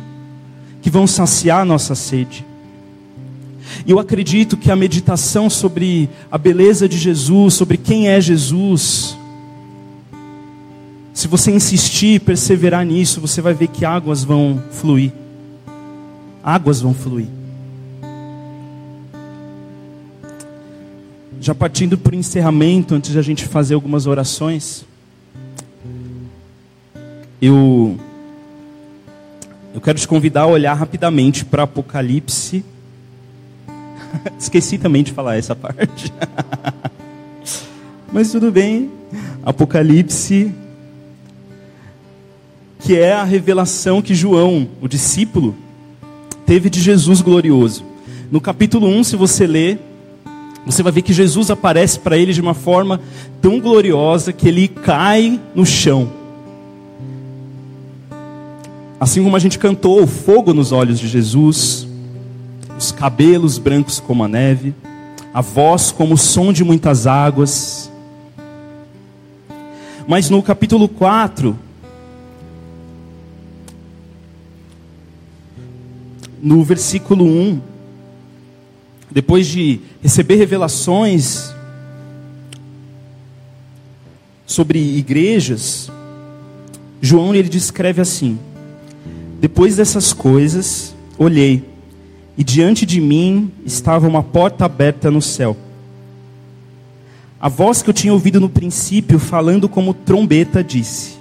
que 0.81 0.89
vão 0.89 1.05
saciar 1.05 1.59
a 1.59 1.65
nossa 1.65 1.93
sede. 1.93 2.45
E 3.85 3.91
eu 3.91 3.99
acredito 3.99 4.57
que 4.57 4.71
a 4.71 4.75
meditação 4.75 5.49
sobre 5.49 6.09
a 6.31 6.37
beleza 6.37 6.87
de 6.87 6.97
Jesus, 6.97 7.53
sobre 7.53 7.77
quem 7.77 8.09
é 8.09 8.19
Jesus, 8.19 9.17
se 11.13 11.27
você 11.27 11.51
insistir 11.51 12.15
e 12.15 12.19
perseverar 12.19 12.85
nisso, 12.85 13.19
você 13.21 13.41
vai 13.41 13.53
ver 13.53 13.67
que 13.67 13.85
águas 13.85 14.23
vão 14.23 14.61
fluir. 14.71 15.11
Águas 16.43 16.81
vão 16.81 16.93
fluir. 16.93 17.27
Já 21.39 21.53
partindo 21.53 21.97
para 21.97 22.15
o 22.15 22.15
encerramento, 22.15 22.95
antes 22.95 23.11
de 23.11 23.19
a 23.19 23.21
gente 23.21 23.45
fazer 23.45 23.73
algumas 23.73 24.07
orações, 24.07 24.85
eu, 27.41 27.97
eu 29.73 29.81
quero 29.81 29.99
te 29.99 30.07
convidar 30.07 30.41
a 30.41 30.47
olhar 30.47 30.73
rapidamente 30.75 31.43
para 31.43 31.63
Apocalipse. 31.63 32.63
Esqueci 34.39 34.77
também 34.77 35.03
de 35.03 35.11
falar 35.11 35.37
essa 35.37 35.55
parte. 35.55 36.11
Mas 38.11 38.31
tudo 38.31 38.51
bem. 38.51 38.91
Apocalipse, 39.43 40.53
que 42.79 42.97
é 42.97 43.13
a 43.13 43.23
revelação 43.23 44.01
que 44.01 44.13
João, 44.13 44.67
o 44.81 44.87
discípulo, 44.87 45.55
teve 46.45 46.69
de 46.69 46.81
Jesus 46.81 47.21
glorioso. 47.21 47.83
No 48.31 48.39
capítulo 48.39 48.87
1, 48.87 49.03
se 49.03 49.15
você 49.15 49.47
ler, 49.47 49.79
você 50.65 50.83
vai 50.83 50.91
ver 50.91 51.01
que 51.01 51.13
Jesus 51.13 51.49
aparece 51.49 51.99
para 51.99 52.17
ele 52.17 52.33
de 52.33 52.41
uma 52.41 52.53
forma 52.53 53.01
tão 53.41 53.59
gloriosa 53.59 54.31
que 54.31 54.47
ele 54.47 54.67
cai 54.67 55.39
no 55.55 55.65
chão. 55.65 56.11
Assim 58.99 59.23
como 59.23 59.35
a 59.35 59.39
gente 59.39 59.57
cantou 59.57 60.03
o 60.03 60.07
fogo 60.07 60.53
nos 60.53 60.71
olhos 60.71 60.99
de 60.99 61.07
Jesus, 61.07 61.87
os 62.81 62.91
cabelos 62.91 63.59
brancos 63.59 63.99
como 63.99 64.23
a 64.23 64.27
neve, 64.27 64.73
a 65.31 65.39
voz 65.39 65.91
como 65.91 66.15
o 66.15 66.17
som 66.17 66.51
de 66.51 66.63
muitas 66.63 67.05
águas. 67.05 67.91
Mas 70.07 70.31
no 70.31 70.41
capítulo 70.41 70.89
4, 70.89 71.55
no 76.41 76.63
versículo 76.63 77.23
1, 77.23 77.61
depois 79.11 79.45
de 79.45 79.79
receber 80.01 80.37
revelações 80.37 81.53
sobre 84.43 84.79
igrejas, 84.79 85.91
João 86.99 87.35
ele 87.35 87.47
descreve 87.47 88.01
assim: 88.01 88.39
Depois 89.39 89.75
dessas 89.75 90.13
coisas, 90.13 90.95
olhei, 91.19 91.70
e 92.37 92.43
diante 92.43 92.85
de 92.85 93.01
mim 93.01 93.51
estava 93.65 94.07
uma 94.07 94.23
porta 94.23 94.65
aberta 94.65 95.11
no 95.11 95.21
céu. 95.21 95.55
A 97.39 97.49
voz 97.49 97.81
que 97.81 97.89
eu 97.89 97.93
tinha 97.93 98.13
ouvido 98.13 98.39
no 98.39 98.49
princípio, 98.49 99.17
falando 99.17 99.67
como 99.67 99.93
trombeta, 99.93 100.63
disse: 100.63 101.17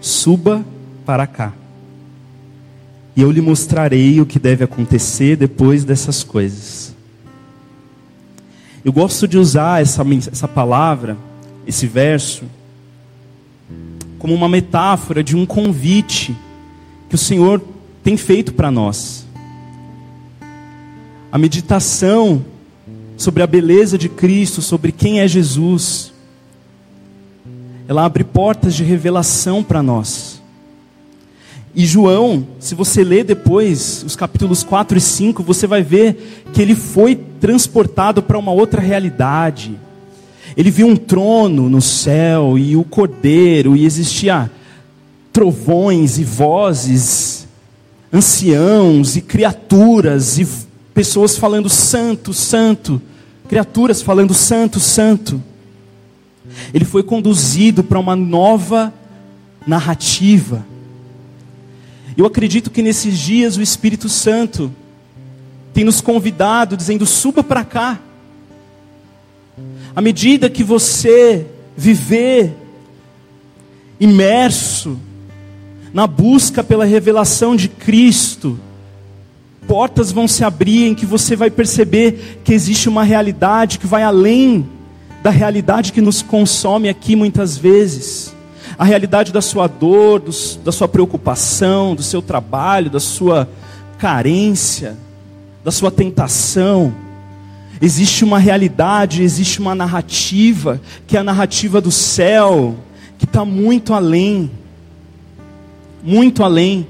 Suba 0.00 0.64
para 1.06 1.26
cá. 1.26 1.52
E 3.14 3.20
eu 3.22 3.30
lhe 3.30 3.40
mostrarei 3.40 4.20
o 4.20 4.26
que 4.26 4.38
deve 4.38 4.64
acontecer 4.64 5.36
depois 5.36 5.84
dessas 5.84 6.24
coisas. 6.24 6.94
Eu 8.84 8.92
gosto 8.92 9.28
de 9.28 9.38
usar 9.38 9.80
essa, 9.80 10.02
essa 10.30 10.48
palavra, 10.48 11.16
esse 11.66 11.86
verso, 11.86 12.44
como 14.18 14.34
uma 14.34 14.48
metáfora 14.48 15.22
de 15.22 15.36
um 15.36 15.46
convite 15.46 16.34
que 17.08 17.14
o 17.14 17.18
Senhor 17.18 17.62
tem 18.02 18.16
feito 18.16 18.54
para 18.54 18.70
nós. 18.70 19.26
A 21.32 21.38
meditação 21.38 22.44
sobre 23.16 23.42
a 23.42 23.46
beleza 23.46 23.96
de 23.96 24.06
Cristo, 24.06 24.60
sobre 24.60 24.92
quem 24.92 25.20
é 25.20 25.26
Jesus, 25.26 26.12
ela 27.88 28.04
abre 28.04 28.22
portas 28.22 28.74
de 28.74 28.84
revelação 28.84 29.64
para 29.64 29.82
nós. 29.82 30.42
E 31.74 31.86
João, 31.86 32.46
se 32.60 32.74
você 32.74 33.02
ler 33.02 33.24
depois 33.24 34.04
os 34.06 34.14
capítulos 34.14 34.62
4 34.62 34.98
e 34.98 35.00
5, 35.00 35.42
você 35.42 35.66
vai 35.66 35.82
ver 35.82 36.44
que 36.52 36.60
ele 36.60 36.74
foi 36.74 37.16
transportado 37.16 38.22
para 38.22 38.38
uma 38.38 38.52
outra 38.52 38.82
realidade. 38.82 39.80
Ele 40.54 40.70
viu 40.70 40.86
um 40.86 40.96
trono 40.96 41.70
no 41.70 41.80
céu 41.80 42.58
e 42.58 42.76
o 42.76 42.84
cordeiro, 42.84 43.74
e 43.74 43.86
existia 43.86 44.50
trovões 45.32 46.18
e 46.18 46.24
vozes, 46.24 47.48
anciãos 48.12 49.16
e 49.16 49.22
criaturas, 49.22 50.38
e 50.38 50.46
pessoas 50.94 51.36
falando 51.36 51.68
santo, 51.68 52.32
santo, 52.32 53.00
criaturas 53.48 54.02
falando 54.02 54.34
santo, 54.34 54.78
santo. 54.78 55.42
Ele 56.72 56.84
foi 56.84 57.02
conduzido 57.02 57.82
para 57.82 57.98
uma 57.98 58.16
nova 58.16 58.92
narrativa. 59.66 60.66
Eu 62.16 62.26
acredito 62.26 62.70
que 62.70 62.82
nesses 62.82 63.18
dias 63.18 63.56
o 63.56 63.62
Espírito 63.62 64.08
Santo 64.08 64.72
tem 65.72 65.84
nos 65.84 66.00
convidado, 66.00 66.76
dizendo: 66.76 67.06
suba 67.06 67.42
para 67.42 67.64
cá. 67.64 68.00
À 69.94 70.00
medida 70.00 70.50
que 70.50 70.64
você 70.64 71.46
viver 71.76 72.54
imerso 74.00 74.98
na 75.92 76.06
busca 76.06 76.64
pela 76.64 76.84
revelação 76.84 77.54
de 77.54 77.68
Cristo, 77.68 78.58
portas 79.72 80.12
vão 80.12 80.28
se 80.28 80.44
abrir 80.44 80.86
em 80.86 80.94
que 80.94 81.06
você 81.06 81.34
vai 81.34 81.50
perceber 81.50 82.42
que 82.44 82.52
existe 82.52 82.90
uma 82.90 83.02
realidade 83.02 83.78
que 83.78 83.86
vai 83.86 84.02
além 84.02 84.68
da 85.22 85.30
realidade 85.30 85.94
que 85.94 86.00
nos 86.02 86.20
consome 86.20 86.90
aqui 86.90 87.16
muitas 87.16 87.56
vezes. 87.56 88.36
A 88.78 88.84
realidade 88.84 89.32
da 89.32 89.40
sua 89.40 89.66
dor, 89.66 90.20
do, 90.20 90.30
da 90.62 90.70
sua 90.70 90.86
preocupação, 90.86 91.94
do 91.94 92.02
seu 92.02 92.20
trabalho, 92.20 92.90
da 92.90 93.00
sua 93.00 93.48
carência, 93.96 94.94
da 95.64 95.70
sua 95.70 95.90
tentação. 95.90 96.92
Existe 97.80 98.24
uma 98.24 98.38
realidade, 98.38 99.22
existe 99.22 99.58
uma 99.58 99.74
narrativa, 99.74 100.82
que 101.06 101.16
é 101.16 101.20
a 101.20 101.24
narrativa 101.24 101.80
do 101.80 101.90
céu, 101.90 102.74
que 103.18 103.24
está 103.24 103.42
muito 103.42 103.94
além. 103.94 104.50
Muito 106.04 106.44
além. 106.44 106.86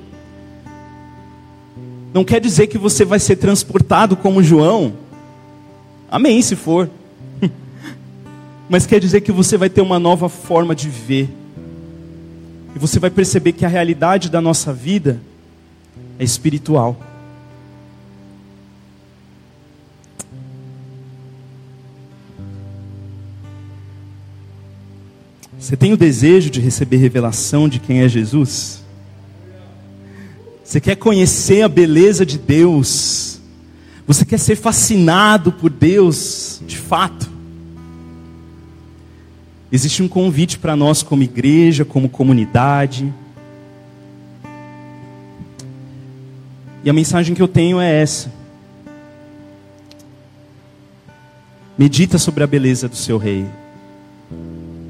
Não 2.12 2.24
quer 2.24 2.40
dizer 2.40 2.66
que 2.66 2.76
você 2.76 3.04
vai 3.04 3.18
ser 3.18 3.36
transportado 3.36 4.16
como 4.16 4.42
João. 4.42 4.94
Amém, 6.10 6.42
se 6.42 6.54
for 6.54 6.90
mas 8.68 8.86
quer 8.86 9.00
dizer 9.00 9.22
que 9.22 9.32
você 9.32 9.56
vai 9.56 9.70
ter 9.70 9.80
uma 9.80 9.98
nova 9.98 10.28
forma 10.28 10.74
de 10.74 10.88
ver. 10.88 11.28
E 12.74 12.78
você 12.78 12.98
vai 12.98 13.10
perceber 13.10 13.52
que 13.52 13.64
a 13.64 13.68
realidade 13.68 14.30
da 14.30 14.40
nossa 14.40 14.72
vida 14.72 15.20
é 16.18 16.24
espiritual. 16.24 16.98
Você 25.58 25.76
tem 25.76 25.92
o 25.92 25.96
desejo 25.96 26.50
de 26.50 26.60
receber 26.60 26.96
revelação 26.96 27.68
de 27.68 27.78
quem 27.78 28.00
é 28.00 28.08
Jesus? 28.08 28.81
Você 30.72 30.80
quer 30.80 30.96
conhecer 30.96 31.60
a 31.60 31.68
beleza 31.68 32.24
de 32.24 32.38
Deus? 32.38 33.38
Você 34.06 34.24
quer 34.24 34.38
ser 34.38 34.56
fascinado 34.56 35.52
por 35.52 35.68
Deus 35.68 36.62
de 36.66 36.78
fato? 36.78 37.30
Existe 39.70 40.02
um 40.02 40.08
convite 40.08 40.58
para 40.58 40.74
nós, 40.74 41.02
como 41.02 41.22
igreja, 41.22 41.84
como 41.84 42.08
comunidade. 42.08 43.12
E 46.82 46.88
a 46.88 46.92
mensagem 46.94 47.34
que 47.34 47.42
eu 47.42 47.48
tenho 47.48 47.78
é 47.78 48.00
essa. 48.00 48.32
Medita 51.76 52.16
sobre 52.16 52.44
a 52.44 52.46
beleza 52.46 52.88
do 52.88 52.96
seu 52.96 53.18
rei. 53.18 53.44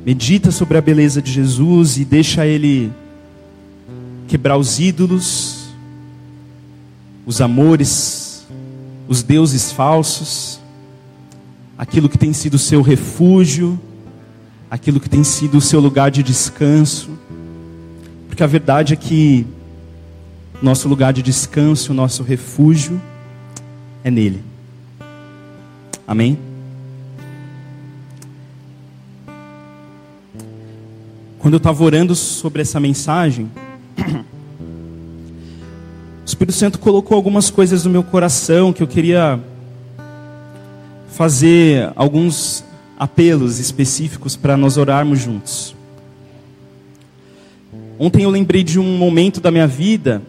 Medita 0.06 0.52
sobre 0.52 0.78
a 0.78 0.80
beleza 0.80 1.20
de 1.20 1.32
Jesus 1.32 1.96
e 1.96 2.04
deixa 2.04 2.46
ele 2.46 2.92
quebrar 4.28 4.56
os 4.56 4.78
ídolos, 4.78 5.61
os 7.26 7.40
amores, 7.40 8.46
os 9.08 9.22
deuses 9.22 9.72
falsos, 9.72 10.60
aquilo 11.76 12.08
que 12.08 12.18
tem 12.18 12.32
sido 12.32 12.58
seu 12.58 12.82
refúgio 12.82 13.78
aquilo 14.72 14.98
que 14.98 15.10
tem 15.10 15.22
sido 15.22 15.58
o 15.58 15.60
seu 15.60 15.80
lugar 15.80 16.10
de 16.10 16.22
descanso. 16.22 17.10
Porque 18.26 18.42
a 18.42 18.46
verdade 18.46 18.94
é 18.94 18.96
que 18.96 19.46
nosso 20.62 20.88
lugar 20.88 21.12
de 21.12 21.20
descanso, 21.20 21.92
o 21.92 21.94
nosso 21.94 22.22
refúgio 22.22 22.98
é 24.02 24.10
nele. 24.10 24.42
Amém? 26.06 26.38
Quando 31.38 31.52
eu 31.52 31.58
estava 31.58 31.84
orando 31.84 32.14
sobre 32.14 32.62
essa 32.62 32.80
mensagem, 32.80 33.50
o 33.98 34.24
Espírito 36.42 36.58
Santo 36.58 36.78
colocou 36.80 37.16
algumas 37.16 37.50
coisas 37.50 37.84
no 37.84 37.90
meu 37.92 38.02
coração 38.02 38.72
que 38.72 38.82
eu 38.82 38.88
queria 38.88 39.38
fazer 41.12 41.92
alguns 41.94 42.64
apelos 42.98 43.60
específicos 43.60 44.34
para 44.34 44.56
nós 44.56 44.76
orarmos 44.76 45.20
juntos. 45.20 45.72
Ontem 47.96 48.24
eu 48.24 48.30
lembrei 48.30 48.64
de 48.64 48.80
um 48.80 48.98
momento 48.98 49.40
da 49.40 49.52
minha 49.52 49.68
vida 49.68 50.20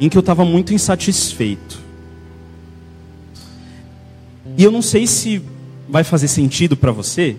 em 0.00 0.08
que 0.08 0.18
eu 0.18 0.20
estava 0.20 0.44
muito 0.44 0.74
insatisfeito. 0.74 1.78
E 4.56 4.64
eu 4.64 4.72
não 4.72 4.82
sei 4.82 5.06
se 5.06 5.40
vai 5.88 6.02
fazer 6.02 6.26
sentido 6.26 6.76
para 6.76 6.90
você, 6.90 7.36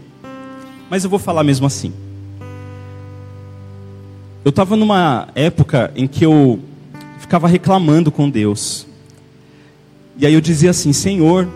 mas 0.90 1.04
eu 1.04 1.10
vou 1.10 1.20
falar 1.20 1.44
mesmo 1.44 1.68
assim. 1.68 1.92
Eu 4.46 4.52
estava 4.52 4.78
numa 4.78 5.28
época 5.36 5.92
em 5.98 6.08
que 6.08 6.26
eu 6.26 6.62
ficava 7.30 7.48
reclamando 7.48 8.12
com 8.12 8.28
Deus. 8.28 8.88
E 10.18 10.26
aí 10.26 10.34
eu 10.34 10.42
dizia 10.42 10.72
assim: 10.72 10.92
Senhor, 10.92 11.48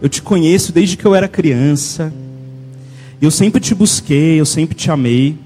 eu 0.00 0.08
te 0.08 0.22
conheço 0.22 0.72
desde 0.72 0.96
que 0.96 1.04
eu 1.04 1.14
era 1.14 1.28
criança. 1.28 2.10
Eu 3.20 3.30
sempre 3.30 3.60
te 3.60 3.74
busquei, 3.74 4.40
eu 4.40 4.46
sempre 4.46 4.74
te 4.74 4.90
amei. 4.90 5.36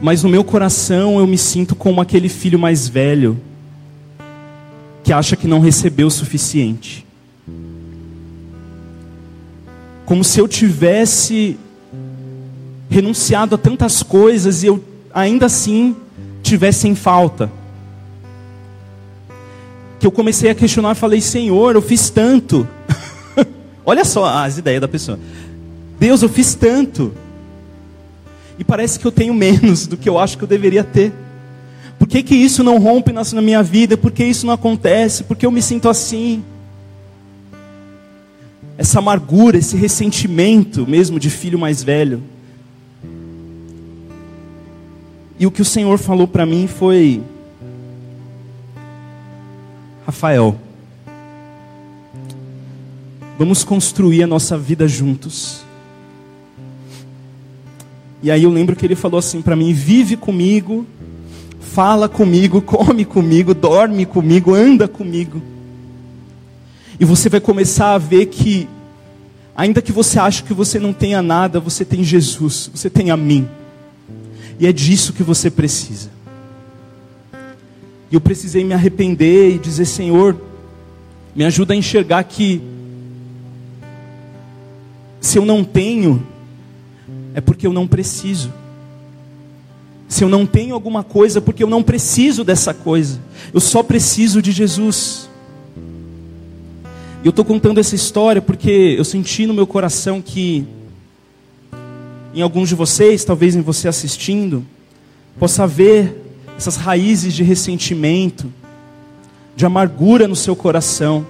Mas 0.00 0.22
no 0.22 0.30
meu 0.30 0.42
coração 0.42 1.18
eu 1.18 1.26
me 1.26 1.36
sinto 1.36 1.76
como 1.76 2.00
aquele 2.00 2.30
filho 2.30 2.58
mais 2.58 2.88
velho 2.88 3.38
que 5.04 5.12
acha 5.12 5.36
que 5.36 5.46
não 5.46 5.60
recebeu 5.60 6.06
o 6.06 6.10
suficiente. 6.10 7.04
Como 10.06 10.24
se 10.24 10.40
eu 10.40 10.48
tivesse 10.48 11.58
renunciado 12.88 13.56
a 13.56 13.58
tantas 13.58 14.02
coisas 14.02 14.62
e 14.62 14.68
eu 14.68 14.82
ainda 15.12 15.44
assim 15.44 15.94
tivesse 16.54 16.86
em 16.86 16.94
falta 16.94 17.50
que 19.98 20.06
eu 20.06 20.12
comecei 20.12 20.50
a 20.50 20.54
questionar 20.54 20.92
e 20.92 20.94
falei: 20.94 21.20
Senhor, 21.20 21.74
eu 21.74 21.82
fiz 21.82 22.10
tanto. 22.10 22.66
Olha 23.84 24.04
só 24.04 24.24
as 24.24 24.56
ideias 24.56 24.80
da 24.80 24.86
pessoa. 24.86 25.18
Deus, 25.98 26.22
eu 26.22 26.28
fiz 26.28 26.54
tanto. 26.54 27.12
E 28.56 28.62
parece 28.62 29.00
que 29.00 29.06
eu 29.06 29.10
tenho 29.10 29.34
menos 29.34 29.86
do 29.88 29.96
que 29.96 30.08
eu 30.08 30.16
acho 30.16 30.38
que 30.38 30.44
eu 30.44 30.48
deveria 30.48 30.84
ter. 30.84 31.12
Por 31.98 32.06
que, 32.06 32.22
que 32.22 32.34
isso 32.36 32.62
não 32.62 32.78
rompe 32.78 33.12
na 33.12 33.24
minha 33.42 33.62
vida? 33.62 33.96
Por 33.96 34.12
que 34.12 34.24
isso 34.24 34.46
não 34.46 34.54
acontece? 34.54 35.24
Por 35.24 35.36
que 35.36 35.44
eu 35.44 35.50
me 35.50 35.60
sinto 35.60 35.88
assim? 35.88 36.44
Essa 38.78 39.00
amargura, 39.00 39.58
esse 39.58 39.76
ressentimento 39.76 40.86
mesmo 40.86 41.18
de 41.18 41.30
filho 41.30 41.58
mais 41.58 41.82
velho. 41.82 42.22
E 45.38 45.46
o 45.46 45.50
que 45.50 45.62
o 45.62 45.64
Senhor 45.64 45.98
falou 45.98 46.28
para 46.28 46.46
mim 46.46 46.66
foi: 46.66 47.20
Rafael, 50.06 50.56
vamos 53.38 53.64
construir 53.64 54.22
a 54.22 54.26
nossa 54.26 54.56
vida 54.56 54.86
juntos. 54.86 55.64
E 58.22 58.30
aí 58.30 58.44
eu 58.44 58.50
lembro 58.50 58.76
que 58.76 58.86
ele 58.86 58.94
falou 58.94 59.18
assim 59.18 59.42
para 59.42 59.56
mim: 59.56 59.72
vive 59.72 60.16
comigo, 60.16 60.86
fala 61.60 62.08
comigo, 62.08 62.62
come 62.62 63.04
comigo, 63.04 63.52
dorme 63.52 64.06
comigo, 64.06 64.54
anda 64.54 64.86
comigo. 64.86 65.42
E 66.98 67.04
você 67.04 67.28
vai 67.28 67.40
começar 67.40 67.94
a 67.94 67.98
ver 67.98 68.26
que, 68.26 68.68
ainda 69.56 69.82
que 69.82 69.90
você 69.90 70.18
ache 70.20 70.44
que 70.44 70.54
você 70.54 70.78
não 70.78 70.92
tenha 70.92 71.20
nada, 71.20 71.58
você 71.58 71.84
tem 71.84 72.04
Jesus, 72.04 72.70
você 72.72 72.88
tem 72.88 73.10
a 73.10 73.16
mim. 73.16 73.48
E 74.58 74.66
é 74.66 74.72
disso 74.72 75.12
que 75.12 75.22
você 75.22 75.50
precisa. 75.50 76.10
E 78.10 78.14
eu 78.14 78.20
precisei 78.20 78.64
me 78.64 78.74
arrepender 78.74 79.54
e 79.54 79.58
dizer: 79.58 79.86
Senhor, 79.86 80.36
Me 81.34 81.44
ajuda 81.44 81.74
a 81.74 81.76
enxergar 81.76 82.22
que 82.24 82.62
se 85.20 85.36
eu 85.36 85.44
não 85.44 85.64
tenho, 85.64 86.24
é 87.34 87.40
porque 87.40 87.66
eu 87.66 87.72
não 87.72 87.88
preciso. 87.88 88.52
Se 90.06 90.22
eu 90.22 90.28
não 90.28 90.46
tenho 90.46 90.74
alguma 90.74 91.02
coisa, 91.02 91.38
é 91.38 91.42
porque 91.42 91.64
eu 91.64 91.68
não 91.68 91.82
preciso 91.82 92.44
dessa 92.44 92.72
coisa. 92.72 93.18
Eu 93.52 93.58
só 93.58 93.82
preciso 93.82 94.40
de 94.40 94.52
Jesus. 94.52 95.28
E 97.24 97.26
eu 97.26 97.30
estou 97.30 97.44
contando 97.44 97.80
essa 97.80 97.96
história 97.96 98.40
porque 98.40 98.94
eu 98.96 99.04
senti 99.04 99.44
no 99.44 99.54
meu 99.54 99.66
coração 99.66 100.22
que, 100.22 100.64
em 102.34 102.42
alguns 102.42 102.68
de 102.68 102.74
vocês, 102.74 103.24
talvez 103.24 103.54
em 103.54 103.60
você 103.60 103.86
assistindo, 103.86 104.64
possa 105.38 105.64
haver 105.64 106.20
essas 106.56 106.76
raízes 106.76 107.32
de 107.32 107.42
ressentimento, 107.42 108.52
de 109.56 109.64
amargura 109.64 110.26
no 110.26 110.34
seu 110.34 110.56
coração, 110.56 111.24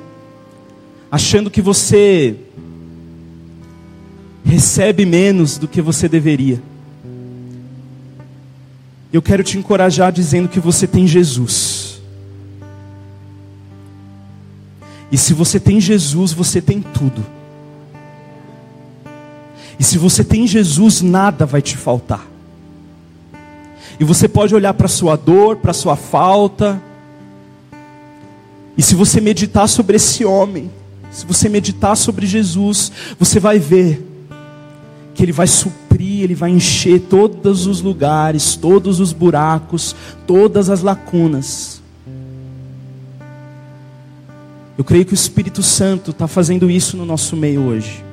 achando 1.11 1.51
que 1.51 1.61
você 1.61 2.37
recebe 4.45 5.05
menos 5.05 5.59
do 5.59 5.69
que 5.69 5.83
você 5.83 6.09
deveria. 6.09 6.63
Eu 9.13 9.23
quero 9.23 9.45
te 9.45 9.59
encorajar 9.59 10.11
dizendo 10.11 10.49
que 10.49 10.59
você 10.59 10.87
tem 10.87 11.07
Jesus. 11.07 12.01
E 15.13 15.17
se 15.17 15.33
você 15.33 15.61
tem 15.61 15.81
Jesus, 15.81 16.33
você 16.33 16.61
tem 16.61 16.81
tudo. 16.81 17.25
E 19.79 19.85
se 19.85 19.99
você 19.99 20.23
tem 20.23 20.47
Jesus, 20.47 21.01
nada 21.01 21.45
vai 21.45 21.61
te 21.61 21.77
faltar. 21.77 22.27
E 23.99 24.05
você 24.05 24.29
pode 24.29 24.55
olhar 24.55 24.75
para 24.75 24.87
a 24.87 24.89
sua 24.89 25.17
dor, 25.17 25.57
para 25.57 25.71
a 25.71 25.75
sua 25.75 25.97
falta. 25.97 26.81
E 28.77 28.83
se 28.83 28.95
você 28.95 29.21
meditar 29.21 29.69
sobre 29.69 29.97
esse 29.97 30.25
homem, 30.25 30.71
se 31.11 31.25
você 31.25 31.49
meditar 31.49 31.97
sobre 31.97 32.27
Jesus, 32.27 32.91
você 33.19 33.39
vai 33.39 33.59
ver 33.59 34.05
que 35.15 35.23
Ele 35.23 35.33
vai 35.33 35.47
suprir, 35.47 36.25
Ele 36.25 36.35
vai 36.35 36.51
encher 36.51 37.01
todos 37.01 37.67
os 37.67 37.81
lugares, 37.81 38.57
todos 38.57 38.99
os 38.99 39.13
buracos, 39.13 39.95
todas 40.27 40.69
as 40.69 40.83
lacunas. 40.83 41.81
Eu 44.77 44.83
creio 44.83 45.05
que 45.05 45.13
o 45.13 45.15
Espírito 45.15 45.63
Santo 45.63 46.11
está 46.11 46.27
fazendo 46.27 46.69
isso 46.69 46.97
no 46.97 47.07
nosso 47.07 47.37
meio 47.37 47.63
hoje. 47.63 48.05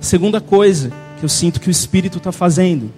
Segunda 0.00 0.40
coisa 0.40 0.90
que 1.18 1.24
eu 1.24 1.28
sinto 1.28 1.60
que 1.60 1.68
o 1.68 1.70
Espírito 1.70 2.18
está 2.18 2.32
fazendo 2.32 2.90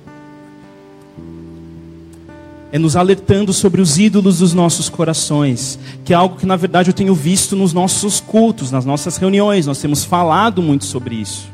é 2.71 2.79
nos 2.79 2.97
alertando 2.97 3.53
sobre 3.53 3.83
os 3.83 3.99
ídolos 3.99 4.39
dos 4.39 4.55
nossos 4.55 4.89
corações, 4.89 5.79
que 6.07 6.15
é 6.15 6.17
algo 6.17 6.37
que 6.37 6.47
na 6.47 6.57
verdade 6.57 6.89
eu 6.89 6.95
tenho 6.95 7.15
visto 7.15 7.55
nos 7.55 7.75
nossos 7.75 8.19
cultos, 8.19 8.71
nas 8.71 8.87
nossas 8.87 9.19
reuniões, 9.19 9.67
nós 9.67 9.79
temos 9.79 10.05
falado 10.05 10.63
muito 10.63 10.87
sobre 10.87 11.17
isso. 11.17 11.51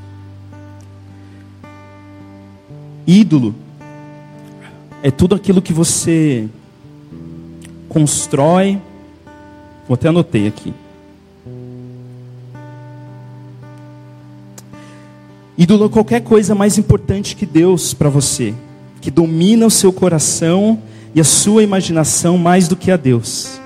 Ídolo 3.04 3.52
é 5.02 5.10
tudo 5.10 5.34
aquilo 5.34 5.60
que 5.60 5.72
você 5.72 6.48
constrói, 7.88 8.80
vou 9.88 9.94
até 9.94 10.08
anotei 10.08 10.46
aqui. 10.46 10.72
Ídolo 15.58 15.86
é 15.86 15.88
qualquer 15.88 16.20
coisa 16.20 16.54
mais 16.54 16.78
importante 16.78 17.34
que 17.34 17.44
Deus 17.44 17.92
para 17.92 18.08
você, 18.08 18.54
que 19.00 19.10
domina 19.10 19.66
o 19.66 19.70
seu 19.70 19.92
coração 19.92 20.80
e 21.12 21.20
a 21.20 21.24
sua 21.24 21.64
imaginação 21.64 22.38
mais 22.38 22.68
do 22.68 22.76
que 22.76 22.92
a 22.92 22.96
Deus. 22.96 23.60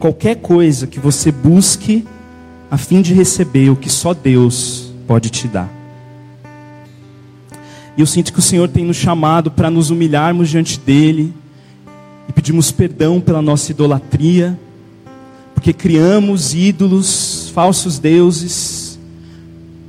Qualquer 0.00 0.34
coisa 0.36 0.88
que 0.88 0.98
você 0.98 1.30
busque 1.30 2.04
a 2.68 2.76
fim 2.76 3.00
de 3.00 3.14
receber 3.14 3.70
o 3.70 3.76
que 3.76 3.88
só 3.88 4.12
Deus 4.12 4.92
pode 5.06 5.30
te 5.30 5.46
dar. 5.46 5.72
E 7.96 8.00
eu 8.00 8.06
sinto 8.06 8.32
que 8.32 8.40
o 8.40 8.42
Senhor 8.42 8.68
tem 8.68 8.84
nos 8.84 8.96
chamado 8.96 9.52
para 9.52 9.70
nos 9.70 9.90
humilharmos 9.90 10.48
diante 10.48 10.80
dEle 10.80 11.32
e 12.28 12.32
pedimos 12.32 12.72
perdão 12.72 13.20
pela 13.20 13.40
nossa 13.40 13.70
idolatria, 13.70 14.58
porque 15.54 15.72
criamos 15.72 16.54
ídolos, 16.54 17.50
falsos 17.54 18.00
deuses, 18.00 18.77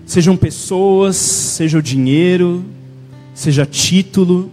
sejam 0.10 0.36
pessoas, 0.36 1.16
seja 1.18 1.78
o 1.78 1.84
dinheiro, 1.84 2.66
seja 3.32 3.64
título, 3.64 4.52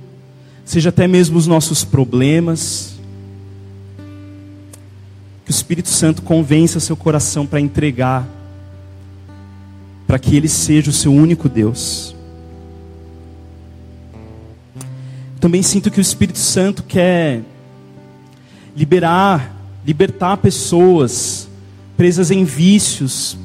seja 0.67 0.91
até 0.91 1.09
mesmo 1.09 1.39
os 1.39 1.47
nossos 1.47 1.83
problemas. 1.83 2.99
Que 5.47 5.51
o 5.51 5.55
Espírito 5.55 5.89
Santo 5.89 6.21
convença 6.21 6.79
seu 6.79 6.95
coração 6.95 7.47
para 7.47 7.59
entregar, 7.59 8.29
para 10.07 10.19
que 10.19 10.37
Ele 10.37 10.47
seja 10.47 10.91
o 10.91 10.93
seu 10.93 11.11
único 11.11 11.49
Deus. 11.49 12.15
Também 15.41 15.63
sinto 15.63 15.91
que 15.91 16.01
o 16.01 16.03
Espírito 16.03 16.39
Santo 16.39 16.83
quer 16.83 17.41
liberar, 18.77 19.57
libertar 19.87 20.37
pessoas 20.37 21.49
presas 21.97 22.31
em 22.31 22.45
vícios, 22.45 23.39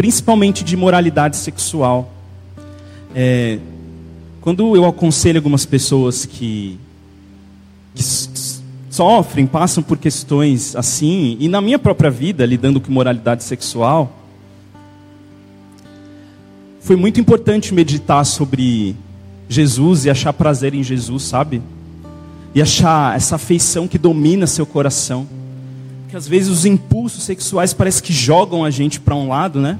principalmente 0.00 0.64
de 0.64 0.78
moralidade 0.78 1.36
sexual. 1.36 2.10
É, 3.14 3.58
quando 4.40 4.74
eu 4.74 4.86
aconselho 4.86 5.36
algumas 5.36 5.66
pessoas 5.66 6.24
que, 6.24 6.78
que 7.94 8.02
sofrem, 8.88 9.46
passam 9.46 9.82
por 9.82 9.98
questões 9.98 10.74
assim, 10.74 11.36
e 11.38 11.50
na 11.50 11.60
minha 11.60 11.78
própria 11.78 12.10
vida, 12.10 12.46
lidando 12.46 12.80
com 12.80 12.90
moralidade 12.90 13.44
sexual, 13.44 14.10
foi 16.80 16.96
muito 16.96 17.20
importante 17.20 17.74
meditar 17.74 18.24
sobre 18.24 18.96
Jesus 19.50 20.06
e 20.06 20.10
achar 20.10 20.32
prazer 20.32 20.72
em 20.72 20.82
Jesus, 20.82 21.24
sabe? 21.24 21.60
E 22.54 22.62
achar 22.62 23.14
essa 23.14 23.34
afeição 23.34 23.86
que 23.86 23.98
domina 23.98 24.46
seu 24.46 24.64
coração. 24.64 25.28
Porque 26.04 26.16
às 26.16 26.26
vezes 26.26 26.48
os 26.48 26.64
impulsos 26.64 27.22
sexuais 27.22 27.74
parece 27.74 28.02
que 28.02 28.14
jogam 28.14 28.64
a 28.64 28.70
gente 28.70 28.98
para 28.98 29.14
um 29.14 29.28
lado, 29.28 29.60
né? 29.60 29.78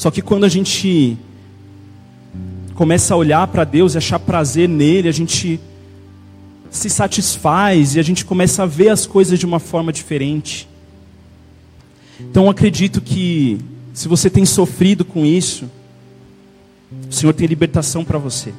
Só 0.00 0.10
que 0.10 0.22
quando 0.22 0.44
a 0.44 0.48
gente 0.48 1.14
começa 2.74 3.12
a 3.12 3.16
olhar 3.18 3.46
para 3.48 3.64
Deus 3.64 3.94
e 3.94 3.98
achar 3.98 4.18
prazer 4.18 4.66
nele, 4.66 5.10
a 5.10 5.12
gente 5.12 5.60
se 6.70 6.88
satisfaz 6.88 7.96
e 7.96 8.00
a 8.00 8.02
gente 8.02 8.24
começa 8.24 8.62
a 8.62 8.66
ver 8.66 8.88
as 8.88 9.04
coisas 9.04 9.38
de 9.38 9.44
uma 9.44 9.58
forma 9.58 9.92
diferente. 9.92 10.66
Então 12.18 12.48
acredito 12.48 13.02
que 13.02 13.60
se 13.92 14.08
você 14.08 14.30
tem 14.30 14.46
sofrido 14.46 15.04
com 15.04 15.26
isso, 15.26 15.70
o 17.06 17.12
Senhor 17.12 17.34
tem 17.34 17.46
libertação 17.46 18.02
para 18.02 18.16
você. 18.16 18.54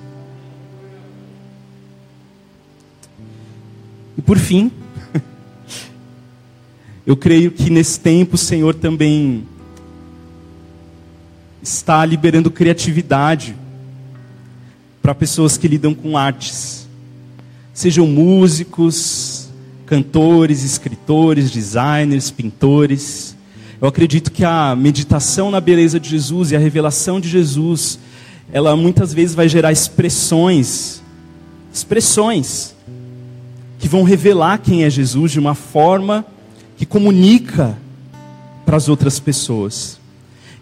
E 4.15 4.21
por 4.21 4.37
fim, 4.37 4.71
eu 7.03 7.17
creio 7.17 7.49
que 7.49 7.71
nesse 7.71 7.99
tempo 7.99 8.35
o 8.35 8.37
Senhor 8.37 8.75
também 8.75 9.47
está 11.61 12.03
liberando 12.05 12.49
criatividade 12.49 13.55
para 15.01 15.13
pessoas 15.13 15.57
que 15.57 15.67
lidam 15.67 15.93
com 15.93 16.17
artes. 16.17 16.87
Sejam 17.73 18.07
músicos, 18.07 19.49
cantores, 19.85 20.63
escritores, 20.63 21.51
designers, 21.51 22.31
pintores. 22.31 23.35
Eu 23.81 23.87
acredito 23.87 24.31
que 24.31 24.43
a 24.43 24.75
meditação 24.75 25.51
na 25.51 25.59
beleza 25.59 25.99
de 25.99 26.09
Jesus 26.09 26.51
e 26.51 26.55
a 26.55 26.59
revelação 26.59 27.19
de 27.19 27.29
Jesus, 27.29 27.99
ela 28.51 28.75
muitas 28.75 29.13
vezes 29.13 29.35
vai 29.35 29.47
gerar 29.47 29.71
expressões, 29.71 31.01
expressões 31.73 32.75
que 33.79 33.87
vão 33.87 34.03
revelar 34.03 34.59
quem 34.59 34.83
é 34.83 34.89
Jesus 34.89 35.31
de 35.31 35.39
uma 35.39 35.55
forma 35.55 36.25
que 36.77 36.85
comunica 36.85 37.77
para 38.65 38.77
as 38.77 38.87
outras 38.87 39.19
pessoas. 39.19 40.00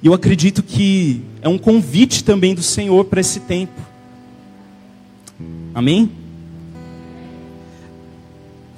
E 0.01 0.07
eu 0.07 0.13
acredito 0.13 0.63
que 0.63 1.21
é 1.41 1.49
um 1.49 1.57
convite 1.57 2.23
também 2.23 2.55
do 2.55 2.63
Senhor 2.63 3.05
para 3.05 3.19
esse 3.19 3.41
tempo. 3.41 3.81
Amém? 5.73 6.09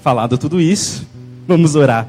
Falado 0.01 0.38
tudo 0.38 0.59
isso, 0.59 1.07
vamos 1.47 1.76
orar. 1.76 2.07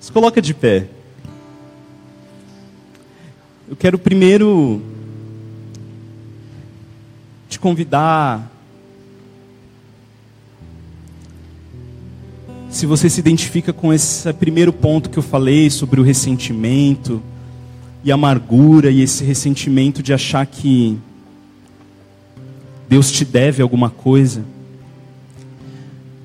Se 0.00 0.10
coloca 0.10 0.40
de 0.40 0.54
pé. 0.54 0.88
Eu 3.68 3.76
quero 3.76 3.98
primeiro 3.98 4.80
te 7.50 7.58
convidar. 7.58 8.50
Se 12.70 12.84
você 12.84 13.08
se 13.08 13.18
identifica 13.18 13.72
com 13.72 13.92
esse 13.92 14.30
primeiro 14.34 14.72
ponto 14.72 15.08
que 15.08 15.18
eu 15.18 15.22
falei 15.22 15.70
sobre 15.70 16.00
o 16.00 16.04
ressentimento 16.04 17.22
e 18.04 18.12
amargura 18.12 18.90
e 18.90 19.00
esse 19.00 19.24
ressentimento 19.24 20.02
de 20.02 20.12
achar 20.12 20.44
que 20.46 20.98
Deus 22.88 23.10
te 23.10 23.24
deve 23.24 23.62
alguma 23.62 23.88
coisa. 23.88 24.44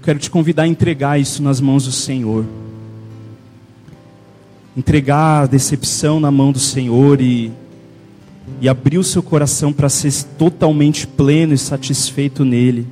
quero 0.03 0.19
te 0.19 0.29
convidar 0.29 0.63
a 0.63 0.67
entregar 0.67 1.19
isso 1.19 1.41
nas 1.41 1.61
mãos 1.61 1.85
do 1.85 1.93
Senhor. 1.93 2.45
Entregar 4.75 5.43
a 5.43 5.45
decepção 5.45 6.19
na 6.19 6.29
mão 6.29 6.51
do 6.51 6.59
Senhor 6.59 7.21
e, 7.21 7.53
e 8.59 8.67
abrir 8.67 8.97
o 8.97 9.03
seu 9.03 9.23
coração 9.23 9.71
para 9.71 9.87
ser 9.87 10.11
totalmente 10.37 11.07
pleno 11.07 11.53
e 11.53 11.57
satisfeito 11.57 12.43
nele. 12.43 12.85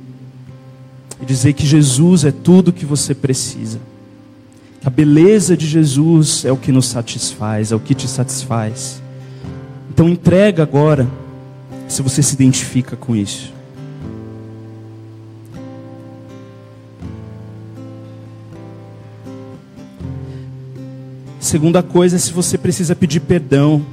E 1.22 1.24
dizer 1.24 1.52
que 1.52 1.64
Jesus 1.64 2.24
é 2.24 2.32
tudo 2.32 2.72
que 2.72 2.84
você 2.84 3.14
precisa. 3.14 3.78
Que 4.80 4.88
a 4.88 4.90
beleza 4.90 5.56
de 5.56 5.66
Jesus 5.66 6.44
é 6.44 6.50
o 6.50 6.56
que 6.56 6.72
nos 6.72 6.86
satisfaz, 6.86 7.70
é 7.70 7.76
o 7.76 7.80
que 7.80 7.94
te 7.94 8.08
satisfaz. 8.08 9.00
Então 9.88 10.08
entrega 10.08 10.64
agora, 10.64 11.08
se 11.88 12.02
você 12.02 12.22
se 12.22 12.34
identifica 12.34 12.96
com 12.96 13.14
isso. 13.14 13.52
Segunda 21.38 21.82
coisa 21.82 22.16
é 22.16 22.18
se 22.18 22.32
você 22.32 22.58
precisa 22.58 22.96
pedir 22.96 23.20
perdão. 23.20 23.84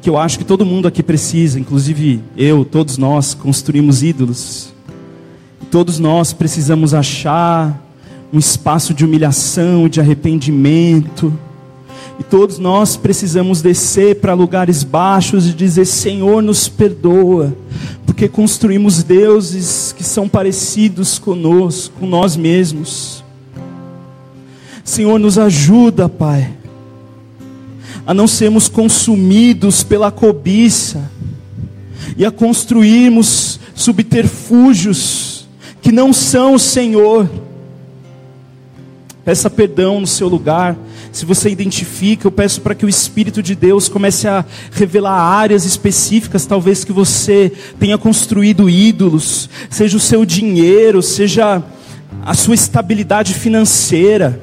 Que 0.00 0.08
eu 0.08 0.16
acho 0.16 0.38
que 0.38 0.44
todo 0.44 0.64
mundo 0.64 0.86
aqui 0.86 1.02
precisa, 1.02 1.58
inclusive 1.58 2.22
eu, 2.36 2.64
todos 2.64 2.96
nós 2.96 3.34
construímos 3.34 4.02
ídolos. 4.02 4.73
Todos 5.74 5.98
nós 5.98 6.32
precisamos 6.32 6.94
achar 6.94 7.82
um 8.32 8.38
espaço 8.38 8.94
de 8.94 9.04
humilhação, 9.04 9.88
de 9.88 9.98
arrependimento. 9.98 11.36
E 12.16 12.22
todos 12.22 12.60
nós 12.60 12.96
precisamos 12.96 13.60
descer 13.60 14.20
para 14.20 14.34
lugares 14.34 14.84
baixos 14.84 15.48
e 15.48 15.52
dizer: 15.52 15.84
Senhor, 15.84 16.40
nos 16.44 16.68
perdoa, 16.68 17.52
porque 18.06 18.28
construímos 18.28 19.02
deuses 19.02 19.92
que 19.92 20.04
são 20.04 20.28
parecidos 20.28 21.18
conosco, 21.18 21.98
com 21.98 22.06
nós 22.06 22.36
mesmos. 22.36 23.24
Senhor, 24.84 25.18
nos 25.18 25.38
ajuda, 25.38 26.08
Pai, 26.08 26.52
a 28.06 28.14
não 28.14 28.28
sermos 28.28 28.68
consumidos 28.68 29.82
pela 29.82 30.12
cobiça 30.12 31.10
e 32.16 32.24
a 32.24 32.30
construirmos 32.30 33.58
subterfúgios 33.74 35.33
que 35.84 35.92
não 35.92 36.12
são 36.12 36.54
o 36.54 36.58
Senhor. 36.58 37.30
Peça 39.24 39.48
perdão 39.48 40.00
no 40.00 40.06
seu 40.06 40.26
lugar. 40.26 40.76
Se 41.12 41.24
você 41.24 41.48
identifica, 41.48 42.26
eu 42.26 42.32
peço 42.32 42.60
para 42.60 42.74
que 42.74 42.84
o 42.84 42.88
Espírito 42.88 43.40
de 43.40 43.54
Deus 43.54 43.88
comece 43.88 44.26
a 44.26 44.44
revelar 44.72 45.16
áreas 45.16 45.64
específicas, 45.64 46.44
talvez 46.44 46.84
que 46.84 46.92
você 46.92 47.52
tenha 47.78 47.96
construído 47.96 48.68
ídolos, 48.68 49.48
seja 49.70 49.96
o 49.96 50.00
seu 50.00 50.24
dinheiro, 50.24 51.00
seja 51.00 51.62
a 52.24 52.34
sua 52.34 52.56
estabilidade 52.56 53.32
financeira 53.32 54.40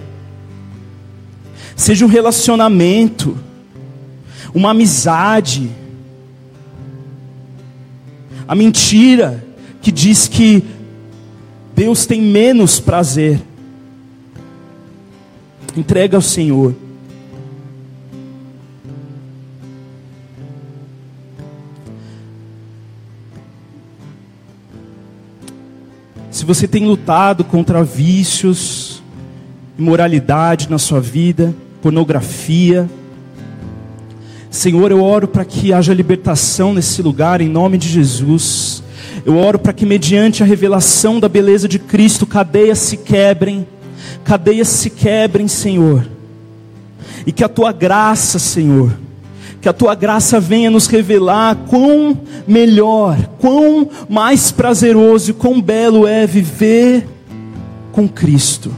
seja 1.82 2.06
um 2.06 2.08
relacionamento, 2.08 3.36
uma 4.54 4.70
amizade. 4.70 5.72
A 8.48 8.54
mentira 8.54 9.44
que 9.82 9.92
diz 9.92 10.28
que 10.28 10.64
Deus 11.76 12.06
tem 12.06 12.22
menos 12.22 12.80
prazer. 12.80 13.42
Entrega 15.76 16.18
ao 16.18 16.22
Senhor. 16.22 16.76
Se 26.30 26.46
você 26.46 26.68
tem 26.68 26.88
lutado 26.88 27.44
contra 27.44 27.84
vícios, 27.84 29.04
imoralidade 29.78 30.70
na 30.70 30.78
sua 30.78 31.00
vida, 31.00 31.54
pornografia. 31.82 32.90
Senhor, 34.50 34.92
eu 34.92 35.04
oro 35.04 35.28
para 35.28 35.46
que 35.46 35.74
haja 35.74 35.94
libertação 35.94 36.74
nesse 36.74 37.02
lugar, 37.02 37.42
em 37.42 37.50
nome 37.50 37.78
de 37.78 37.88
Jesus. 37.88 38.71
Eu 39.26 39.38
oro 39.38 39.60
para 39.60 39.74
que, 39.74 39.86
mediante 39.86 40.42
a 40.42 40.46
revelação 40.46 41.20
da 41.20 41.30
beleza 41.30 41.68
de 41.68 41.78
Cristo, 41.78 42.26
cadeias 42.26 42.80
se 42.80 42.98
quebrem, 42.98 43.68
cadeias 44.24 44.68
se 44.68 44.90
quebrem, 44.90 45.48
Senhor. 45.48 46.08
E 47.26 47.32
que 47.32 47.44
a 47.44 47.50
tua 47.50 47.72
graça, 47.72 48.40
Senhor, 48.40 48.92
que 49.62 49.70
a 49.70 49.74
tua 49.74 49.94
graça 49.94 50.40
venha 50.40 50.72
nos 50.72 50.88
revelar 50.88 51.56
quão 51.68 52.20
melhor, 52.48 53.18
quão 53.38 53.88
mais 54.10 54.52
prazeroso 54.52 55.32
e 55.32 55.34
quão 55.34 55.62
belo 55.62 56.08
é 56.08 56.26
viver 56.26 57.08
com 57.92 58.10
Cristo. 58.10 58.74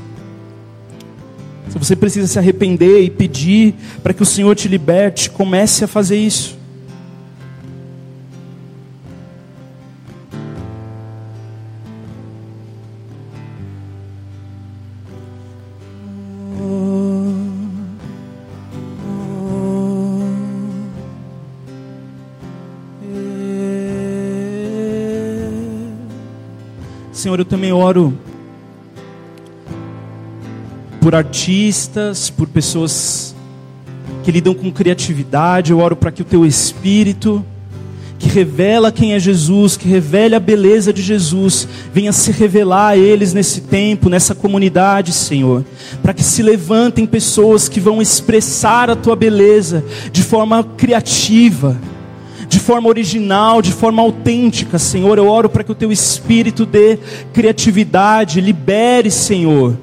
Se 1.70 1.80
você 1.80 1.96
precisa 1.96 2.28
se 2.28 2.38
arrepender 2.38 3.02
e 3.02 3.10
pedir 3.10 3.76
para 4.04 4.14
que 4.14 4.22
o 4.22 4.26
Senhor 4.26 4.54
te 4.56 4.68
liberte, 4.68 5.30
comece 5.30 5.86
a 5.86 5.88
fazer 5.88 6.18
isso. 6.18 6.62
Senhor, 27.24 27.40
eu 27.40 27.46
também 27.46 27.72
oro 27.72 28.14
por 31.00 31.16
artistas, 31.16 32.30
por 32.30 32.50
pessoas 32.50 33.34
que 34.26 34.30
lidam 34.30 34.54
com 34.54 34.70
criatividade. 34.70 35.72
Eu 35.72 35.80
oro 35.80 35.96
para 35.96 36.12
que 36.12 36.22
o 36.22 36.26
teu 36.26 36.46
espírito, 36.46 37.42
que 38.20 38.28
revela 38.28 38.92
quem 38.92 39.14
é 39.14 39.20
Jesus, 39.20 39.78
que 39.78 39.88
revele 39.88 40.36
a 40.36 40.40
beleza 40.40 40.92
de 40.92 41.02
Jesus, 41.02 41.66
venha 41.94 42.12
se 42.12 42.30
revelar 42.30 42.90
a 42.90 42.98
eles 42.98 43.34
nesse 43.34 43.62
tempo, 43.62 44.10
nessa 44.10 44.36
comunidade, 44.36 45.14
Senhor. 45.14 45.64
Para 46.02 46.14
que 46.14 46.24
se 46.24 46.44
levantem 46.44 47.06
pessoas 47.06 47.70
que 47.70 47.80
vão 47.80 48.02
expressar 48.02 48.90
a 48.90 48.98
tua 48.98 49.16
beleza 49.16 49.82
de 50.12 50.22
forma 50.22 50.62
criativa 50.62 51.80
de 52.54 52.60
forma 52.60 52.88
original, 52.88 53.64
de 53.64 53.72
forma 53.72 53.99
autêntica, 53.99 54.78
Senhor. 54.78 55.18
Eu 55.18 55.28
oro 55.28 55.49
para 55.49 55.64
que 55.64 55.72
o 55.72 55.76
teu 55.76 55.91
espírito 55.91 56.68
dê 56.68 56.99
criatividade, 57.34 58.39
libere, 58.39 59.10
Senhor 59.10 59.76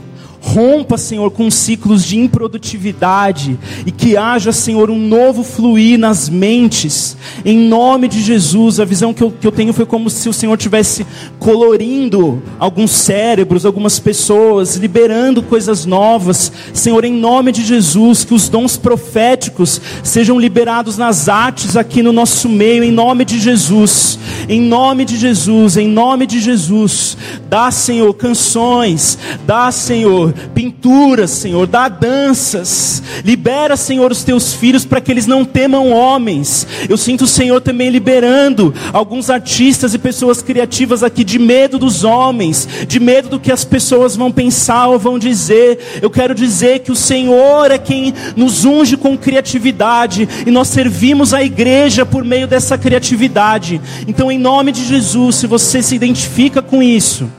Rompa, 0.42 0.96
Senhor, 0.96 1.30
com 1.30 1.50
ciclos 1.50 2.04
de 2.04 2.18
improdutividade 2.18 3.58
e 3.84 3.92
que 3.92 4.16
haja, 4.16 4.52
Senhor, 4.52 4.90
um 4.90 4.98
novo 4.98 5.44
fluir 5.44 5.98
nas 5.98 6.30
mentes, 6.30 7.16
em 7.44 7.58
nome 7.58 8.08
de 8.08 8.22
Jesus. 8.22 8.80
A 8.80 8.84
visão 8.84 9.12
que 9.12 9.22
eu, 9.22 9.30
que 9.30 9.46
eu 9.46 9.52
tenho 9.52 9.72
foi 9.72 9.84
como 9.84 10.08
se 10.08 10.28
o 10.28 10.32
Senhor 10.32 10.56
tivesse 10.56 11.06
colorindo 11.38 12.42
alguns 12.58 12.90
cérebros, 12.90 13.66
algumas 13.66 13.98
pessoas, 13.98 14.76
liberando 14.76 15.42
coisas 15.42 15.84
novas. 15.84 16.50
Senhor, 16.72 17.04
em 17.04 17.12
nome 17.12 17.52
de 17.52 17.62
Jesus, 17.62 18.24
que 18.24 18.34
os 18.34 18.48
dons 18.48 18.78
proféticos 18.78 19.80
sejam 20.02 20.40
liberados 20.40 20.96
nas 20.96 21.28
artes 21.28 21.76
aqui 21.76 22.02
no 22.02 22.12
nosso 22.12 22.48
meio, 22.48 22.82
em 22.82 22.90
nome 22.90 23.26
de 23.26 23.38
Jesus, 23.38 24.18
em 24.48 24.60
nome 24.60 25.04
de 25.04 25.18
Jesus, 25.18 25.76
em 25.76 25.86
nome 25.86 26.26
de 26.26 26.40
Jesus. 26.40 27.16
Dá, 27.48 27.70
Senhor, 27.70 28.12
canções, 28.14 29.18
dá, 29.46 29.70
Senhor 29.70 30.29
pinturas, 30.54 31.30
Senhor, 31.30 31.66
dá 31.66 31.88
danças. 31.88 33.02
Libera, 33.24 33.76
Senhor, 33.76 34.10
os 34.10 34.24
teus 34.24 34.54
filhos 34.54 34.84
para 34.84 35.00
que 35.00 35.10
eles 35.10 35.26
não 35.26 35.44
temam 35.44 35.90
homens. 35.90 36.66
Eu 36.88 36.96
sinto 36.96 37.24
o 37.24 37.26
Senhor 37.26 37.60
também 37.60 37.90
liberando 37.90 38.74
alguns 38.92 39.30
artistas 39.30 39.94
e 39.94 39.98
pessoas 39.98 40.42
criativas 40.42 41.02
aqui 41.02 41.24
de 41.24 41.38
medo 41.38 41.78
dos 41.78 42.04
homens, 42.04 42.68
de 42.86 43.00
medo 43.00 43.28
do 43.28 43.40
que 43.40 43.52
as 43.52 43.64
pessoas 43.64 44.16
vão 44.16 44.30
pensar 44.30 44.88
ou 44.88 44.98
vão 44.98 45.18
dizer. 45.18 46.00
Eu 46.02 46.10
quero 46.10 46.34
dizer 46.34 46.80
que 46.80 46.92
o 46.92 46.96
Senhor 46.96 47.70
é 47.70 47.78
quem 47.78 48.14
nos 48.36 48.64
unge 48.64 48.96
com 48.96 49.16
criatividade 49.16 50.28
e 50.46 50.50
nós 50.50 50.68
servimos 50.68 51.34
a 51.34 51.42
igreja 51.42 52.06
por 52.06 52.24
meio 52.24 52.46
dessa 52.46 52.76
criatividade. 52.76 53.80
Então, 54.06 54.30
em 54.30 54.38
nome 54.38 54.72
de 54.72 54.84
Jesus, 54.84 55.36
se 55.36 55.46
você 55.46 55.82
se 55.82 55.94
identifica 55.94 56.62
com 56.62 56.82
isso, 56.82 57.30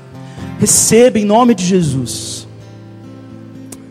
receba 0.60 1.20
em 1.20 1.26
nome 1.26 1.56
de 1.56 1.66
Jesus. 1.66 2.41